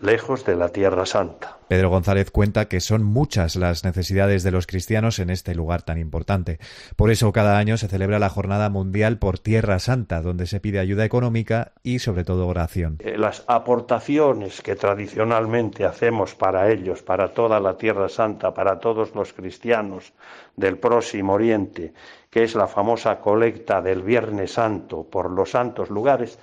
lejos 0.00 0.44
de 0.44 0.56
la 0.56 0.68
Tierra 0.68 1.06
Santa. 1.06 1.58
Pedro 1.68 1.90
González 1.90 2.30
cuenta 2.30 2.66
que 2.66 2.80
son 2.80 3.02
muchas 3.02 3.56
las 3.56 3.84
necesidades 3.84 4.42
de 4.42 4.50
los 4.50 4.66
cristianos 4.66 5.18
en 5.18 5.28
este 5.28 5.54
lugar 5.54 5.82
tan 5.82 5.98
importante. 5.98 6.58
Por 6.96 7.10
eso 7.10 7.30
cada 7.32 7.58
año 7.58 7.76
se 7.76 7.88
celebra 7.88 8.18
la 8.18 8.30
Jornada 8.30 8.70
Mundial 8.70 9.18
por 9.18 9.38
Tierra 9.38 9.78
Santa, 9.78 10.22
donde 10.22 10.46
se 10.46 10.60
pide 10.60 10.78
ayuda 10.78 11.04
económica 11.04 11.72
y 11.82 11.98
sobre 11.98 12.24
todo 12.24 12.46
oración. 12.46 12.96
Eh, 13.00 13.18
las 13.18 13.44
aportaciones 13.46 14.62
que 14.62 14.76
tradicionalmente 14.76 15.84
hacemos 15.84 16.34
para 16.34 16.70
ellos, 16.70 17.02
para 17.02 17.34
toda 17.34 17.60
la 17.60 17.76
Tierra 17.76 18.08
Santa, 18.08 18.54
para 18.54 18.78
todos 18.78 19.14
los 19.14 19.32
cristianos 19.32 20.12
del 20.56 20.78
próximo 20.78 21.34
Oriente, 21.34 21.92
que 22.30 22.44
es 22.44 22.54
la 22.54 22.66
famosa 22.66 23.20
colecta 23.20 23.82
del 23.82 24.02
Viernes 24.02 24.52
Santo 24.52 25.04
por 25.04 25.30
los 25.30 25.50
santos 25.50 25.90
lugares, 25.90 26.38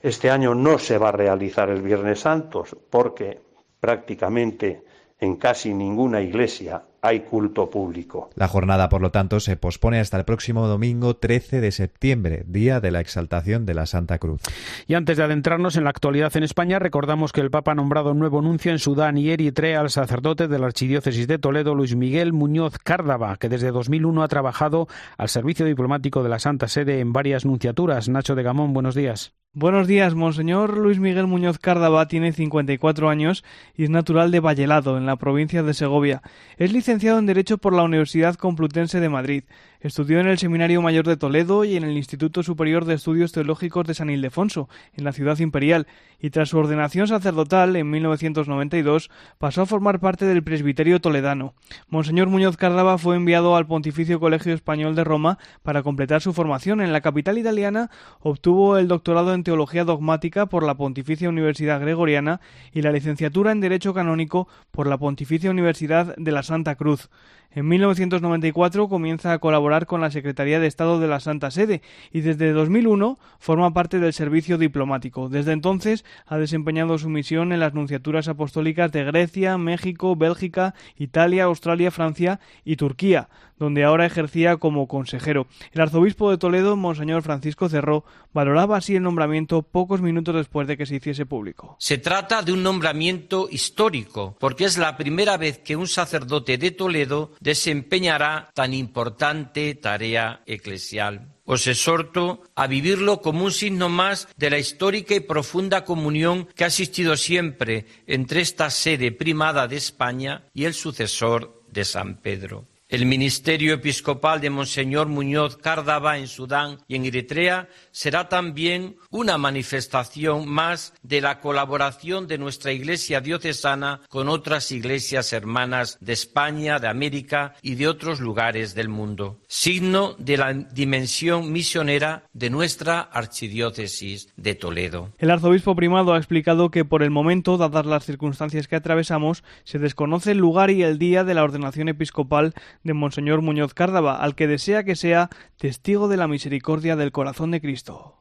este 0.00 0.30
año 0.30 0.54
no 0.54 0.78
se 0.78 0.98
va 0.98 1.10
a 1.10 1.12
realizar 1.12 1.68
el 1.70 1.82
Viernes 1.82 2.20
Santo 2.20 2.64
porque 2.90 3.40
prácticamente 3.80 4.84
en 5.18 5.36
casi 5.36 5.74
ninguna 5.74 6.22
iglesia 6.22 6.82
hay 7.02 7.20
culto 7.20 7.70
público. 7.70 8.30
La 8.34 8.48
jornada, 8.48 8.88
por 8.88 9.00
lo 9.00 9.10
tanto, 9.10 9.40
se 9.40 9.56
pospone 9.56 10.00
hasta 10.00 10.18
el 10.18 10.24
próximo 10.24 10.66
domingo 10.66 11.16
13 11.16 11.60
de 11.60 11.72
septiembre, 11.72 12.44
día 12.46 12.80
de 12.80 12.90
la 12.90 13.00
exaltación 13.00 13.64
de 13.64 13.74
la 13.74 13.86
Santa 13.86 14.18
Cruz. 14.18 14.42
Y 14.86 14.94
antes 14.94 15.16
de 15.16 15.24
adentrarnos 15.24 15.76
en 15.76 15.84
la 15.84 15.90
actualidad 15.90 16.36
en 16.36 16.42
España, 16.42 16.78
recordamos 16.78 17.32
que 17.32 17.40
el 17.40 17.50
Papa 17.50 17.72
ha 17.72 17.74
nombrado 17.74 18.12
un 18.12 18.18
nuevo 18.18 18.42
nuncio 18.42 18.72
en 18.72 18.78
Sudán 18.78 19.16
y 19.18 19.30
Eritrea 19.30 19.80
al 19.80 19.90
sacerdote 19.90 20.48
de 20.48 20.58
la 20.58 20.66
Archidiócesis 20.66 21.26
de 21.26 21.38
Toledo, 21.38 21.74
Luis 21.74 21.96
Miguel 21.96 22.32
Muñoz 22.32 22.78
Cárdava, 22.78 23.36
que 23.36 23.48
desde 23.48 23.72
2001 23.72 24.22
ha 24.22 24.28
trabajado 24.28 24.88
al 25.16 25.28
servicio 25.28 25.64
diplomático 25.64 26.22
de 26.22 26.28
la 26.28 26.38
Santa 26.38 26.68
Sede 26.68 27.00
en 27.00 27.12
varias 27.12 27.44
nunciaturas. 27.44 28.08
Nacho 28.08 28.34
de 28.34 28.42
Gamón, 28.42 28.74
buenos 28.74 28.94
días. 28.94 29.32
Buenos 29.52 29.88
días, 29.88 30.14
Monseñor 30.14 30.78
Luis 30.78 31.00
Miguel 31.00 31.26
Muñoz 31.26 31.58
Cárdava 31.58 32.06
tiene 32.06 32.30
54 32.30 33.10
años 33.10 33.42
y 33.76 33.82
es 33.82 33.90
natural 33.90 34.30
de 34.30 34.38
Vallelado, 34.38 34.96
en 34.96 35.06
la 35.06 35.16
provincia 35.16 35.64
de 35.64 35.74
Segovia. 35.74 36.22
Es 36.56 36.72
licenciado 36.72 37.18
en 37.18 37.26
Derecho 37.26 37.58
por 37.58 37.74
la 37.74 37.82
Universidad 37.82 38.36
Complutense 38.36 39.00
de 39.00 39.08
Madrid. 39.08 39.42
Estudió 39.80 40.20
en 40.20 40.26
el 40.26 40.36
Seminario 40.36 40.82
Mayor 40.82 41.06
de 41.06 41.16
Toledo 41.16 41.64
y 41.64 41.74
en 41.74 41.84
el 41.84 41.96
Instituto 41.96 42.42
Superior 42.42 42.84
de 42.84 42.92
Estudios 42.92 43.32
Teológicos 43.32 43.86
de 43.86 43.94
San 43.94 44.10
Ildefonso, 44.10 44.68
en 44.92 45.04
la 45.04 45.12
ciudad 45.12 45.38
imperial, 45.38 45.86
y 46.20 46.28
tras 46.28 46.50
su 46.50 46.58
ordenación 46.58 47.08
sacerdotal 47.08 47.74
en 47.76 47.88
1992 47.88 49.10
pasó 49.38 49.62
a 49.62 49.66
formar 49.66 49.98
parte 49.98 50.26
del 50.26 50.42
presbiterio 50.42 51.00
toledano. 51.00 51.54
Monseñor 51.88 52.28
Muñoz 52.28 52.58
Cárdava 52.58 52.98
fue 52.98 53.16
enviado 53.16 53.56
al 53.56 53.66
Pontificio 53.66 54.20
Colegio 54.20 54.52
Español 54.52 54.94
de 54.94 55.04
Roma 55.04 55.38
para 55.62 55.82
completar 55.82 56.20
su 56.20 56.34
formación. 56.34 56.82
En 56.82 56.92
la 56.92 57.00
capital 57.00 57.38
italiana 57.38 57.90
obtuvo 58.20 58.76
el 58.76 58.86
doctorado 58.86 59.32
en 59.32 59.44
Teología 59.44 59.84
Dogmática 59.84 60.44
por 60.44 60.62
la 60.62 60.74
Pontificia 60.74 61.30
Universidad 61.30 61.80
Gregoriana 61.80 62.42
y 62.70 62.82
la 62.82 62.92
licenciatura 62.92 63.50
en 63.50 63.60
Derecho 63.60 63.94
Canónico 63.94 64.46
por 64.72 64.86
la 64.86 64.98
Pontificia 64.98 65.50
Universidad 65.50 66.14
de 66.16 66.32
la 66.32 66.42
Santa 66.42 66.74
Cruz. 66.74 67.08
En 67.52 67.66
1994 67.66 68.88
comienza 68.88 69.32
a 69.32 69.38
colaborar 69.40 69.86
con 69.86 70.00
la 70.00 70.12
Secretaría 70.12 70.60
de 70.60 70.68
Estado 70.68 71.00
de 71.00 71.08
la 71.08 71.18
Santa 71.18 71.50
Sede 71.50 71.82
y 72.12 72.20
desde 72.20 72.52
2001 72.52 73.18
forma 73.40 73.72
parte 73.72 73.98
del 73.98 74.12
servicio 74.12 74.56
diplomático. 74.56 75.28
Desde 75.28 75.50
entonces 75.50 76.04
ha 76.26 76.38
desempeñado 76.38 76.96
su 76.96 77.08
misión 77.08 77.52
en 77.52 77.58
las 77.58 77.74
nunciaturas 77.74 78.28
apostólicas 78.28 78.92
de 78.92 79.02
Grecia, 79.02 79.58
México, 79.58 80.14
Bélgica, 80.14 80.74
Italia, 80.96 81.44
Australia, 81.44 81.90
Francia 81.90 82.38
y 82.64 82.76
Turquía, 82.76 83.28
donde 83.58 83.82
ahora 83.84 84.06
ejercía 84.06 84.56
como 84.56 84.86
consejero. 84.86 85.48
El 85.72 85.82
arzobispo 85.82 86.30
de 86.30 86.38
Toledo, 86.38 86.76
Monseñor 86.76 87.22
Francisco 87.22 87.68
Cerró, 87.68 88.04
valoraba 88.32 88.76
así 88.76 88.96
el 88.96 89.02
nombramiento 89.02 89.62
pocos 89.62 90.00
minutos 90.00 90.34
después 90.34 90.68
de 90.68 90.76
que 90.76 90.86
se 90.86 90.96
hiciese 90.96 91.26
público. 91.26 91.76
Se 91.78 91.98
trata 91.98 92.42
de 92.42 92.52
un 92.52 92.62
nombramiento 92.62 93.48
histórico, 93.50 94.36
porque 94.38 94.64
es 94.64 94.78
la 94.78 94.96
primera 94.96 95.36
vez 95.36 95.58
que 95.58 95.76
un 95.76 95.88
sacerdote 95.88 96.58
de 96.58 96.70
Toledo 96.70 97.32
desempeñará 97.40 98.50
tan 98.54 98.72
importante 98.72 99.74
tarea 99.74 100.42
eclesial. 100.46 101.34
Os 101.44 101.66
exhorto 101.66 102.44
a 102.54 102.68
vivirlo 102.68 103.20
como 103.20 103.44
un 103.44 103.50
signo 103.50 103.88
más 103.88 104.28
de 104.36 104.50
la 104.50 104.58
histórica 104.58 105.16
y 105.16 105.20
profunda 105.20 105.84
comunión 105.84 106.46
que 106.54 106.62
ha 106.62 106.68
existido 106.68 107.16
siempre 107.16 107.86
entre 108.06 108.40
esta 108.40 108.70
sede 108.70 109.10
primada 109.10 109.66
de 109.66 109.76
España 109.76 110.44
y 110.54 110.66
el 110.66 110.74
sucesor 110.74 111.64
de 111.66 111.84
San 111.84 112.18
Pedro. 112.22 112.69
El 112.90 113.06
ministerio 113.06 113.74
episcopal 113.74 114.40
de 114.40 114.50
Monseñor 114.50 115.06
Muñoz 115.06 115.56
Cárdava 115.56 116.18
en 116.18 116.26
Sudán 116.26 116.78
y 116.88 116.96
en 116.96 117.04
Eritrea 117.04 117.68
será 117.92 118.28
también 118.28 118.96
una 119.10 119.38
manifestación 119.38 120.48
más 120.48 120.92
de 121.04 121.20
la 121.20 121.38
colaboración 121.38 122.26
de 122.26 122.36
nuestra 122.36 122.72
Iglesia 122.72 123.20
diocesana 123.20 124.00
con 124.08 124.28
otras 124.28 124.72
iglesias 124.72 125.32
hermanas 125.32 125.98
de 126.00 126.14
España, 126.14 126.80
de 126.80 126.88
América 126.88 127.54
y 127.62 127.76
de 127.76 127.86
otros 127.86 128.18
lugares 128.18 128.74
del 128.74 128.88
mundo, 128.88 129.38
signo 129.46 130.16
de 130.18 130.36
la 130.36 130.52
dimensión 130.52 131.52
misionera 131.52 132.24
de 132.32 132.50
nuestra 132.50 133.02
archidiócesis 133.02 134.32
de 134.36 134.56
Toledo. 134.56 135.12
El 135.18 135.30
arzobispo 135.30 135.76
primado 135.76 136.12
ha 136.12 136.18
explicado 136.18 136.72
que 136.72 136.84
por 136.84 137.04
el 137.04 137.10
momento, 137.10 137.56
dadas 137.56 137.86
las 137.86 138.04
circunstancias 138.04 138.66
que 138.66 138.74
atravesamos, 138.74 139.44
se 139.62 139.78
desconoce 139.78 140.32
el 140.32 140.38
lugar 140.38 140.70
y 140.72 140.82
el 140.82 140.98
día 140.98 141.22
de 141.22 141.34
la 141.34 141.44
ordenación 141.44 141.88
episcopal 141.88 142.52
de 142.82 142.94
Monseñor 142.94 143.42
Muñoz 143.42 143.74
Cárdava, 143.74 144.22
al 144.22 144.34
que 144.34 144.46
desea 144.46 144.84
que 144.84 144.96
sea 144.96 145.30
testigo 145.56 146.08
de 146.08 146.16
la 146.16 146.28
misericordia 146.28 146.96
del 146.96 147.12
corazón 147.12 147.50
de 147.50 147.60
Cristo. 147.60 148.16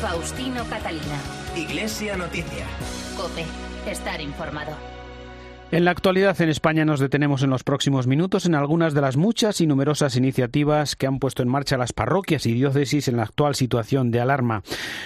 Faustino 0.00 0.64
Catalina. 0.64 1.20
Iglesia 1.56 2.16
Noticia. 2.16 2.66
Cope. 3.16 3.44
Estar 3.90 4.20
informado. 4.20 4.95
En 5.72 5.84
la 5.84 5.90
actualidad 5.90 6.40
en 6.40 6.48
España 6.48 6.84
nos 6.84 7.00
detenemos 7.00 7.42
en 7.42 7.50
los 7.50 7.64
próximos 7.64 8.06
minutos 8.06 8.46
en 8.46 8.54
algunas 8.54 8.94
de 8.94 9.00
las 9.00 9.16
muchas 9.16 9.60
y 9.60 9.66
numerosas 9.66 10.14
iniciativas 10.14 10.94
que 10.94 11.08
han 11.08 11.18
puesto 11.18 11.42
en 11.42 11.48
marcha 11.48 11.76
las 11.76 11.92
parroquias 11.92 12.46
y 12.46 12.52
diócesis 12.52 13.08
en 13.08 13.16
la 13.16 13.24
actual 13.24 13.56
situación 13.56 14.12
de 14.12 14.20
alarma. 14.20 14.62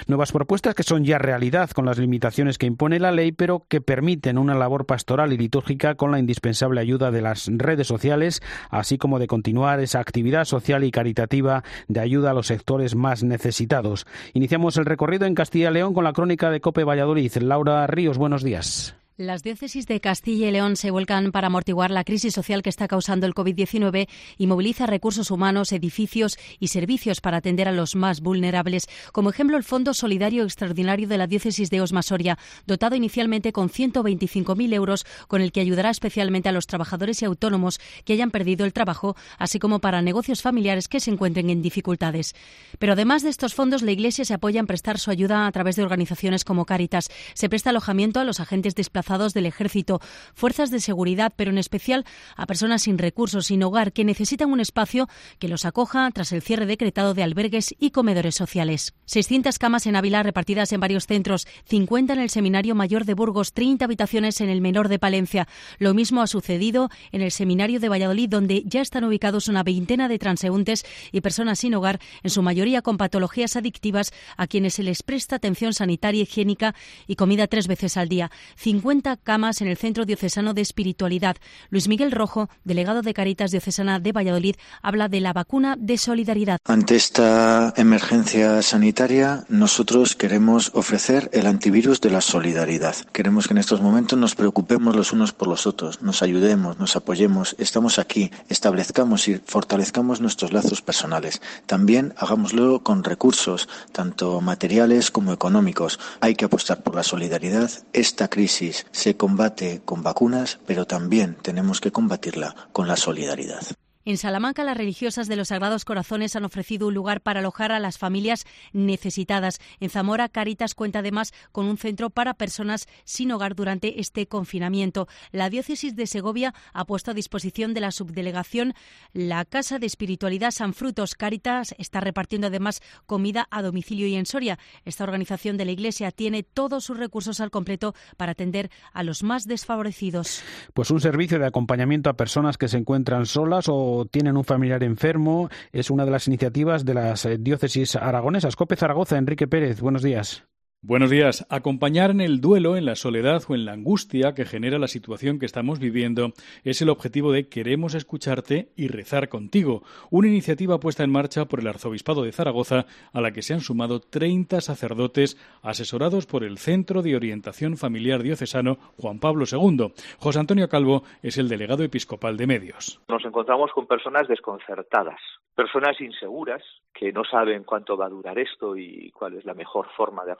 Nuevas 0.07 0.33
propuestas 0.33 0.75
que 0.75 0.83
son 0.83 1.07
ya 1.07 1.17
realidad 1.17 1.71
con 1.71 1.87
las 1.87 1.97
limitaciones 1.97 2.59
que 2.59 2.67
impone 2.67 3.01
la 3.01 3.11
ley, 3.11 3.33
pero 3.33 3.65
que 3.69 3.81
permiten 3.81 4.37
una 4.37 4.55
labor 4.55 4.85
pastoral 4.85 5.33
y 5.33 5.39
litúrgica 5.39 5.95
con 5.95 6.13
la 6.13 6.19
indispensable 6.19 6.83
ayuda 6.83 7.11
de 7.11 7.23
las 7.23 7.49
redes 7.51 7.87
sociales, 7.87 8.43
así 8.69 8.99
como 8.99 9.19
de 9.19 9.29
continuar 9.29 9.81
esa 9.81 10.01
actividad 10.01 10.45
social 10.45 10.85
y 10.85 10.91
caritativa 10.91 11.65
de 11.89 12.01
ayuda 12.01 12.33
a 12.33 12.35
los 12.35 12.49
sectores 12.49 12.95
más 12.95 13.25
necesitados. 13.25 14.07
Iniciamos 14.35 14.77
el 14.77 14.85
recorrido 14.85 15.25
en 15.25 15.35
Castilla 15.35 15.71
y 15.71 15.75
León 15.75 15.95
con 15.95 16.05
la 16.05 16.13
crónica 16.13 16.51
de 16.51 16.61
Cope 16.61 16.85
Valladolid. 16.85 17.35
Laura 17.37 17.87
Ríos, 17.87 18.19
buenos 18.19 18.43
días. 18.43 19.00
Las 19.21 19.43
diócesis 19.43 19.87
de 19.87 20.01
Castilla 20.01 20.49
y 20.49 20.51
León 20.51 20.77
se 20.77 20.91
vuelcan 20.91 21.31
para 21.31 21.49
amortiguar 21.49 21.91
la 21.91 22.05
crisis 22.05 22.33
social 22.33 22.63
que 22.63 22.71
está 22.71 22.89
causando 22.89 23.27
el 23.27 23.35
COVID-19 23.35 24.09
y 24.39 24.47
moviliza 24.47 24.87
recursos 24.87 25.31
humanos, 25.31 25.73
edificios 25.73 26.39
y 26.59 26.69
servicios 26.69 27.21
para 27.21 27.37
atender 27.37 27.69
a 27.69 27.73
los 27.73 27.97
más 27.97 28.23
vulnerables. 28.23 28.89
Como 29.13 29.29
ejemplo, 29.29 29.59
el 29.59 29.63
Fondo 29.63 29.93
Solidario 29.93 30.45
Extraordinario 30.45 31.07
de 31.07 31.19
la 31.19 31.27
diócesis 31.27 31.69
de 31.69 31.83
Osma 31.83 32.01
Soria, 32.01 32.39
dotado 32.67 32.97
inicialmente 32.97 33.53
con 33.53 33.69
125.000 33.69 34.73
euros, 34.73 35.05
con 35.29 35.43
el 35.43 35.53
que 35.53 35.61
ayudará 35.61 35.91
especialmente 35.91 36.49
a 36.49 36.53
los 36.53 36.67
trabajadores 36.67 37.21
y 37.21 37.27
autónomos 37.27 37.79
que 38.07 38.15
hayan 38.15 38.31
perdido 38.31 38.65
el 38.65 38.73
trabajo, 38.73 39.17
así 39.37 39.59
como 39.59 39.81
para 39.81 40.01
negocios 40.01 40.41
familiares 40.41 40.89
que 40.89 40.99
se 40.99 41.11
encuentren 41.11 41.51
en 41.51 41.61
dificultades. 41.61 42.35
Pero 42.79 42.95
además 42.95 43.23
de 43.23 43.29
estos 43.29 43.53
fondos, 43.53 43.83
la 43.83 43.93
Iglesia 43.93 44.25
se 44.25 44.33
apoya 44.33 44.61
en 44.61 44.67
prestar 44.67 44.99
su 44.99 45.11
ayuda 45.11 45.47
a 45.47 45.53
través 45.53 45.77
de 45.77 45.83
organizaciones 45.83 46.43
como 46.43 46.65
Cáritas. 46.65 47.11
Se 47.35 47.51
presta 47.51 47.69
alojamiento 47.69 48.19
a 48.19 48.25
los 48.25 48.41
agentes 48.41 48.75
desplazados 48.75 49.10
del 49.11 49.47
ejército, 49.47 50.01
fuerzas 50.35 50.71
de 50.71 50.79
seguridad, 50.79 51.33
pero 51.35 51.51
en 51.51 51.59
especial 51.59 52.05
a 52.37 52.47
personas 52.47 52.83
sin 52.83 52.97
recursos, 52.97 53.47
sin 53.47 53.61
hogar, 53.65 53.93
que 53.93 54.05
necesitan 54.05 54.53
un 54.53 54.61
espacio 54.61 55.09
que 55.41 55.49
los 55.49 55.65
acoja 55.65 56.09
tras 56.13 56.31
el 56.31 56.43
cierre 56.43 56.65
decretado 56.65 57.13
de 57.13 57.25
albergues 57.25 57.75
y 57.81 57.91
comedores 57.91 58.37
sociales. 58.37 58.95
600 59.07 59.59
camas 59.59 59.87
en 59.87 59.97
Ávila 59.97 60.23
repartidas 60.23 60.73
en 60.73 60.79
varios 60.79 61.07
centros, 61.07 61.49
50 61.65 62.13
en 62.13 62.21
el 62.21 62.31
Seminario 62.31 62.77
Mayor 62.77 63.05
de 63.05 63.15
Burgos, 63.15 63.53
30 63.53 63.85
habitaciones 63.85 64.41
en 64.41 64.49
el 64.49 64.61
Menor 64.61 64.89
de 64.89 65.01
Palencia. 65.01 65.49
Lo 65.79 65.93
mismo 65.93 66.23
ha 66.23 66.29
sucedido 66.29 66.89
en 67.11 67.21
el 67.21 67.33
Seminario 67.33 67.81
de 67.81 67.89
Valladolid, 67.89 68.29
donde 68.29 68.63
ya 68.65 68.81
están 68.81 69.03
ubicados 69.03 69.49
una 69.49 69.65
veintena 69.65 70.07
de 70.07 70.21
transeúntes 70.21 70.87
y 71.11 71.21
personas 71.21 71.59
sin 71.59 71.75
hogar, 71.75 71.99
en 72.23 72.31
su 72.31 72.43
mayoría 72.43 72.81
con 72.81 72.97
patologías 72.97 73.57
adictivas, 73.57 74.13
a 74.37 74.47
quienes 74.47 74.75
se 74.75 74.85
les 74.85 75.03
presta 75.03 75.37
atención 75.37 75.75
sanitaria, 75.75 76.23
higiénica 76.23 76.77
y 77.09 77.17
comida 77.17 77.49
tres 77.49 77.67
veces 77.67 77.97
al 77.97 78.09
día. 78.09 78.31
50 78.57 79.00
camas 79.23 79.61
en 79.61 79.69
el 79.69 79.77
Centro 79.77 80.05
Diocesano 80.05 80.55
de 80.55 80.63
Espiritualidad. 80.63 81.37
Luis 81.71 81.89
Miguel 81.89 82.13
Rojo, 82.13 82.49
delegado 82.65 83.03
de 83.03 83.15
Caritas 83.15 83.51
Diocesana 83.51 83.99
de 83.99 84.13
Valladolid, 84.13 84.57
habla 84.83 85.09
de 85.09 85.21
la 85.21 85.33
vacuna 85.33 85.77
de 85.79 85.99
solidaridad. 85.99 86.59
Ante 86.65 86.97
esta 86.97 87.73
emergencia 87.77 88.63
sanitaria, 88.63 89.45
nosotros 89.49 90.17
queremos 90.17 90.71
ofrecer 90.75 91.31
el 91.33 91.47
antivirus 91.47 92.01
de 92.01 92.11
la 92.11 92.21
solidaridad. 92.21 92.95
Queremos 93.13 93.47
que 93.47 93.55
en 93.55 93.59
estos 93.59 93.81
momentos 93.81 94.19
nos 94.19 94.35
preocupemos 94.35 94.95
los 94.97 95.13
unos 95.13 95.33
por 95.33 95.49
los 95.49 95.67
otros, 95.67 96.03
nos 96.03 96.23
ayudemos, 96.23 96.79
nos 96.79 96.97
apoyemos, 96.97 97.57
estamos 97.59 97.99
aquí, 97.99 98.31
establezcamos 98.49 99.29
y 99.29 99.41
fortalezcamos 99.45 100.21
nuestros 100.21 100.53
lazos 100.53 100.83
personales. 100.83 101.41
También 101.67 102.15
hagámoslo 102.17 102.83
con 102.83 103.05
recursos, 103.05 103.69
tanto 103.93 104.41
materiales 104.41 105.11
como 105.11 105.33
económicos. 105.33 105.99
Hay 106.21 106.35
que 106.35 106.45
apostar 106.45 106.83
por 106.83 106.95
la 106.95 107.03
solidaridad. 107.03 107.71
Esta 107.93 108.29
crisis 108.29 108.80
se 108.91 109.17
combate 109.17 109.83
con 109.85 110.03
vacunas, 110.03 110.59
pero 110.67 110.87
también 110.87 111.37
tenemos 111.43 111.81
que 111.81 111.93
combatirla 111.93 112.55
con 112.73 112.89
la 112.89 112.97
solidaridad. 112.97 113.63
En 114.07 114.17
Salamanca, 114.17 114.65
las 114.65 114.79
religiosas 114.79 115.29
de 115.29 115.37
los 115.37 115.49
Sagrados 115.49 115.85
Corazones 115.85 116.35
han 116.35 116.47
ofrecido 116.47 116.89
un 116.89 116.95
lugar 116.95 117.21
para 117.21 117.41
alojar 117.41 117.71
a 117.71 117.79
las 117.79 117.99
familias 117.99 118.47
necesitadas. 118.73 119.61
En 119.79 119.91
Zamora, 119.91 120.31
Caritas 120.31 120.75
cuenta 120.75 121.01
además 121.01 121.35
con 121.53 121.67
un 121.67 121.77
centro 121.77 122.09
para 122.09 122.33
personas 122.33 122.89
sin 123.05 123.31
hogar 123.31 123.55
durante 123.55 124.01
este 124.01 124.27
confinamiento. 124.27 125.07
La 125.33 125.51
diócesis 125.51 125.97
de 125.97 126.07
Segovia 126.07 126.55
ha 126.73 126.87
puesto 126.87 127.11
a 127.11 127.15
disposición 127.15 127.75
de 127.75 127.81
la 127.81 127.91
subdelegación 127.91 128.73
la 129.13 129.45
Casa 129.45 129.79
de 129.79 129.85
Espiritualidad 129.85 130.53
San 130.53 130.73
Frutos. 130.73 131.15
Caritas 131.15 131.75
está 131.77 132.01
repartiendo 132.01 132.47
además 132.47 132.81
comida 133.05 133.49
a 133.51 133.61
domicilio 133.61 134.07
y 134.07 134.15
en 134.15 134.25
Soria. 134.25 134.59
Esta 134.87 135.05
organización 135.05 135.59
de 135.59 135.67
la 135.67 135.73
Iglesia 135.73 136.11
tiene 136.11 136.43
todos 136.43 136.85
sus 136.85 136.97
recursos 136.97 137.39
al 137.41 137.51
completo 137.51 137.95
para 138.17 138.33
atender 138.33 138.71
a 138.95 139.03
los 139.03 139.23
más 139.23 139.47
desfavorecidos. 139.47 140.43
Pues 140.73 140.91
un 140.91 141.03
servicio 141.03 141.39
de 141.39 141.47
acompañamiento 141.47 142.09
a 142.09 142.15
personas 142.15 142.57
que 142.57 142.69
se 142.69 142.79
encuentran 142.79 143.27
solas 143.27 143.69
o 143.69 143.90
tienen 144.11 144.37
un 144.37 144.45
familiar 144.45 144.83
enfermo. 144.83 145.49
Es 145.73 145.91
una 145.91 146.05
de 146.05 146.11
las 146.11 146.27
iniciativas 146.27 146.85
de 146.85 146.95
las 146.95 147.25
eh, 147.25 147.39
diócesis 147.39 147.97
aragonesas. 147.97 148.57
Cope 148.57 148.77
Zaragoza, 148.77 149.19
Enrique 149.19 149.47
Pérez, 149.47 149.81
buenos 149.81 150.03
días. 150.03 150.45
Buenos 150.83 151.11
días. 151.11 151.47
Acompañar 151.51 152.11
en 152.11 152.23
el 152.23 152.41
duelo, 152.41 152.75
en 152.75 152.87
la 152.87 152.95
soledad 152.95 153.43
o 153.47 153.55
en 153.55 153.67
la 153.67 153.73
angustia 153.73 154.33
que 154.33 154.47
genera 154.47 154.79
la 154.79 154.89
situación 154.89 155.39
que 155.39 155.45
estamos 155.45 155.79
viviendo 155.79 156.33
es 156.65 156.81
el 156.81 156.89
objetivo 156.89 157.33
de 157.33 157.51
Queremos 157.51 157.95
escucharte 157.95 158.71
y 158.77 158.89
rezar 158.89 159.29
contigo, 159.29 159.83
una 160.11 160.29
iniciativa 160.29 160.81
puesta 160.81 161.05
en 161.05 161.13
marcha 161.13 161.45
por 161.45 161.61
el 161.61 161.67
Arzobispado 161.67 162.23
de 162.23 162.33
Zaragoza 162.33 162.87
a 163.13 163.21
la 163.21 163.31
que 163.33 163.43
se 163.43 163.53
han 163.53 163.61
sumado 163.61 164.01
30 164.01 164.63
sacerdotes 164.63 165.37
asesorados 165.63 166.25
por 166.25 166.45
el 166.45 166.57
Centro 166.57 167.03
de 167.03 167.15
Orientación 167.15 167.77
Familiar 167.77 168.23
Diocesano 168.23 168.79
Juan 168.97 169.21
Pablo 169.21 169.45
II. 169.53 169.93
José 170.19 170.39
Antonio 170.39 170.71
Calvo 170.71 171.03
es 171.23 171.37
el 171.37 171.51
delegado 171.51 171.83
episcopal 171.83 172.39
de 172.39 172.47
medios. 172.47 173.03
Nos 173.07 173.23
encontramos 173.27 173.71
con 173.73 173.87
personas 173.87 174.29
desconcertadas, 174.29 175.21
personas 175.55 176.01
inseguras 176.01 176.63
que 176.95 177.13
no 177.13 177.25
saben 177.25 177.65
cuánto 177.65 177.97
va 177.97 178.07
a 178.07 178.11
durar 178.11 178.39
esto 178.39 178.77
y 178.77 179.11
cuál 179.13 179.35
es 179.35 179.45
la 179.45 179.55
mejor 179.55 179.89
forma 179.97 180.25
de 180.25 180.33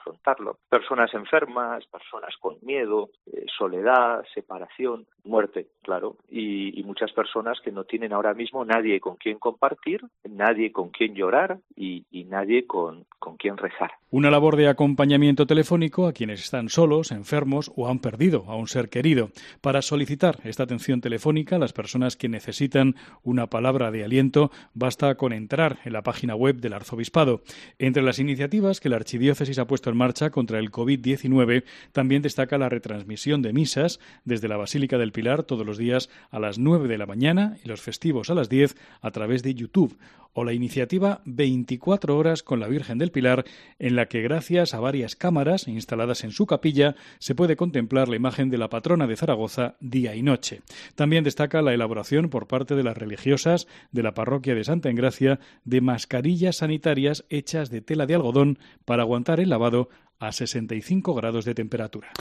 Personas 0.69 1.13
enfermas, 1.13 1.85
personas 1.87 2.35
con 2.39 2.57
miedo, 2.61 3.09
eh, 3.31 3.45
soledad, 3.57 4.23
separación, 4.33 5.05
muerte, 5.23 5.67
claro, 5.81 6.17
y, 6.29 6.81
muchas 6.91 7.13
personas 7.13 7.59
que 7.63 7.71
no 7.71 7.85
tienen 7.85 8.11
ahora 8.11 8.33
mismo 8.33 8.65
nadie 8.65 8.99
con 8.99 9.15
quien 9.15 9.39
compartir, 9.39 10.01
nadie 10.29 10.73
con 10.73 10.89
quien 10.89 11.15
llorar 11.15 11.59
y, 11.75 12.03
nadie 12.27 12.65
con, 12.65 13.05
con 13.17 13.37
quien 13.37 13.55
rezar. 13.55 13.91
Una 14.09 14.29
labor 14.29 14.57
de 14.57 14.67
acompañamiento 14.67 15.45
telefónico 15.45 16.07
a 16.07 16.11
quienes 16.11 16.41
están 16.41 16.67
solos, 16.67 17.11
enfermos 17.11 17.71
o 17.77 17.87
han 17.87 17.99
perdido 17.99 18.43
a 18.47 18.55
un 18.55 18.67
ser 18.67 18.89
querido. 18.89 19.29
Para 19.61 19.81
solicitar 19.81 20.39
esta 20.43 20.63
atención 20.63 20.99
telefónica, 20.99 21.57
las 21.59 21.71
personas 21.71 22.17
que 22.17 22.27
necesitan 22.27 22.95
una 23.23 23.47
palabra 23.47 23.91
de 23.91 24.03
aliento, 24.03 24.51
basta 24.73 25.15
con 25.15 25.31
entrar 25.31 25.79
en 25.85 25.93
la 25.93 26.01
página 26.01 26.35
web 26.35 26.57
del 26.57 26.73
Arzobispado. 26.73 27.41
Entre 27.79 28.03
las 28.03 28.19
iniciativas 28.19 28.79
que 28.79 28.89
la 28.89 28.97
Archidiócesis 28.97 29.59
ha 29.59 29.67
puesto 29.67 29.89
en 29.89 29.97
marcha 29.97 30.20
contra 30.29 30.59
el 30.59 30.71
COVID-19, 30.71 31.63
también 31.91 32.21
destaca 32.21 32.57
la 32.57 32.69
retransmisión 32.69 33.41
de 33.41 33.53
misas 33.53 33.99
desde 34.25 34.47
la 34.47 34.57
Basílica 34.57 34.97
del 34.97 35.11
Pilar 35.11 35.43
todos 35.43 35.65
los 35.65 35.77
días 35.77 36.09
a 36.29 36.39
las 36.39 36.59
9 36.59 36.87
de 36.87 36.97
la 36.97 37.05
mañana 37.05 37.57
y 37.63 37.67
los 37.67 37.81
festivos 37.81 38.29
a 38.29 38.35
las 38.35 38.49
10 38.49 38.75
a 39.01 39.11
través 39.11 39.43
de 39.43 39.55
YouTube 39.55 39.97
o 40.33 40.43
la 40.43 40.53
iniciativa 40.53 41.21
24 41.25 42.17
horas 42.17 42.43
con 42.43 42.59
la 42.59 42.67
Virgen 42.67 42.97
del 42.97 43.11
Pilar, 43.11 43.45
en 43.79 43.95
la 43.95 44.05
que 44.07 44.21
gracias 44.21 44.73
a 44.73 44.79
varias 44.79 45.15
cámaras 45.15 45.67
instaladas 45.67 46.23
en 46.23 46.31
su 46.31 46.45
capilla 46.45 46.95
se 47.19 47.35
puede 47.35 47.55
contemplar 47.55 48.07
la 48.07 48.15
imagen 48.15 48.49
de 48.49 48.57
la 48.57 48.69
patrona 48.69 49.07
de 49.07 49.17
Zaragoza 49.17 49.75
día 49.79 50.15
y 50.15 50.21
noche. 50.21 50.61
También 50.95 51.23
destaca 51.23 51.61
la 51.61 51.73
elaboración 51.73 52.29
por 52.29 52.47
parte 52.47 52.75
de 52.75 52.83
las 52.83 52.97
religiosas 52.97 53.67
de 53.91 54.03
la 54.03 54.13
parroquia 54.13 54.55
de 54.55 54.63
Santa 54.63 54.89
Engracia 54.89 55.39
de 55.65 55.81
mascarillas 55.81 56.57
sanitarias 56.57 57.25
hechas 57.29 57.69
de 57.69 57.81
tela 57.81 58.05
de 58.05 58.15
algodón 58.15 58.57
para 58.85 59.03
aguantar 59.03 59.39
el 59.39 59.49
lavado 59.49 59.89
a 60.21 60.31
65 60.31 61.13
grados 61.13 61.45
de 61.45 61.55
temperatura. 61.55 62.11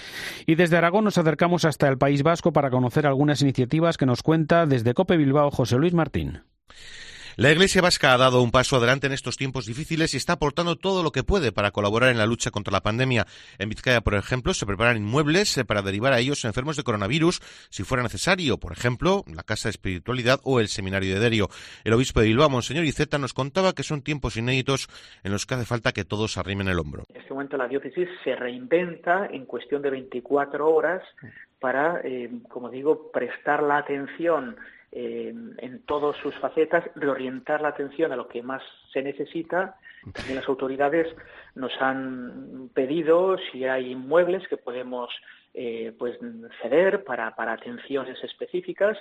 Y 0.46 0.54
desde 0.56 0.76
Aragón 0.76 1.04
nos 1.04 1.18
acercamos 1.18 1.64
hasta 1.64 1.88
el 1.88 1.98
País 1.98 2.22
Vasco 2.22 2.52
para 2.52 2.70
conocer 2.70 3.06
algunas 3.06 3.42
iniciativas 3.42 3.98
que 3.98 4.06
nos 4.06 4.22
cuenta 4.22 4.66
desde 4.66 4.94
Cope 4.94 5.16
Bilbao 5.16 5.50
José 5.50 5.76
Luis 5.76 5.92
Martín. 5.92 6.40
La 7.36 7.52
Iglesia 7.52 7.80
Vasca 7.80 8.12
ha 8.12 8.18
dado 8.18 8.42
un 8.42 8.50
paso 8.50 8.76
adelante 8.76 9.06
en 9.06 9.12
estos 9.12 9.36
tiempos 9.36 9.66
difíciles 9.66 10.14
y 10.14 10.16
está 10.16 10.34
aportando 10.34 10.76
todo 10.76 11.02
lo 11.02 11.12
que 11.12 11.22
puede 11.22 11.52
para 11.52 11.70
colaborar 11.70 12.10
en 12.10 12.18
la 12.18 12.26
lucha 12.26 12.50
contra 12.50 12.72
la 12.72 12.80
pandemia. 12.80 13.24
En 13.58 13.68
Vizcaya, 13.68 14.00
por 14.00 14.14
ejemplo, 14.14 14.52
se 14.52 14.66
preparan 14.66 14.96
inmuebles 14.96 15.56
eh, 15.56 15.64
para 15.64 15.82
derivar 15.82 16.12
a 16.12 16.18
ellos 16.18 16.44
enfermos 16.44 16.76
de 16.76 16.82
coronavirus 16.82 17.40
si 17.70 17.84
fuera 17.84 18.02
necesario, 18.02 18.58
por 18.58 18.72
ejemplo, 18.72 19.24
la 19.32 19.44
Casa 19.44 19.68
de 19.68 19.70
Espiritualidad 19.70 20.40
o 20.42 20.60
el 20.60 20.68
Seminario 20.68 21.14
de 21.14 21.20
Derio. 21.20 21.48
El 21.84 21.92
obispo 21.92 22.20
de 22.20 22.26
Bilbao, 22.26 22.50
Monseñor 22.50 22.84
Iceta, 22.84 23.18
nos 23.18 23.32
contaba 23.32 23.74
que 23.74 23.84
son 23.84 24.02
tiempos 24.02 24.36
inéditos 24.36 24.88
en 25.22 25.32
los 25.32 25.46
que 25.46 25.54
hace 25.54 25.66
falta 25.66 25.92
que 25.92 26.04
todos 26.04 26.36
arrimen 26.36 26.68
el 26.68 26.78
hombro. 26.78 27.04
En 27.08 27.20
este 27.20 27.32
momento 27.32 27.56
la 27.56 27.68
diócesis 27.68 28.08
se 28.24 28.34
reinventa 28.34 29.26
en 29.26 29.46
cuestión 29.46 29.82
de 29.82 29.90
24 29.90 30.68
horas 30.68 31.02
para, 31.60 32.00
eh, 32.02 32.30
como 32.48 32.70
digo, 32.70 33.12
prestar 33.12 33.62
la 33.62 33.78
atención 33.78 34.56
eh, 34.92 35.32
en 35.58 35.82
todas 35.86 36.16
sus 36.16 36.34
facetas, 36.36 36.84
reorientar 36.94 37.60
la 37.60 37.68
atención 37.68 38.12
a 38.12 38.16
lo 38.16 38.28
que 38.28 38.42
más 38.42 38.62
se 38.92 39.02
necesita. 39.02 39.76
También 40.12 40.36
las 40.36 40.48
autoridades 40.48 41.06
nos 41.54 41.72
han 41.80 42.70
pedido 42.74 43.36
si 43.50 43.64
hay 43.64 43.92
inmuebles 43.92 44.46
que 44.48 44.56
podemos 44.56 45.10
eh, 45.54 45.92
pues 45.98 46.18
ceder 46.62 47.04
para, 47.04 47.34
para 47.36 47.52
atenciones 47.52 48.22
específicas 48.24 48.96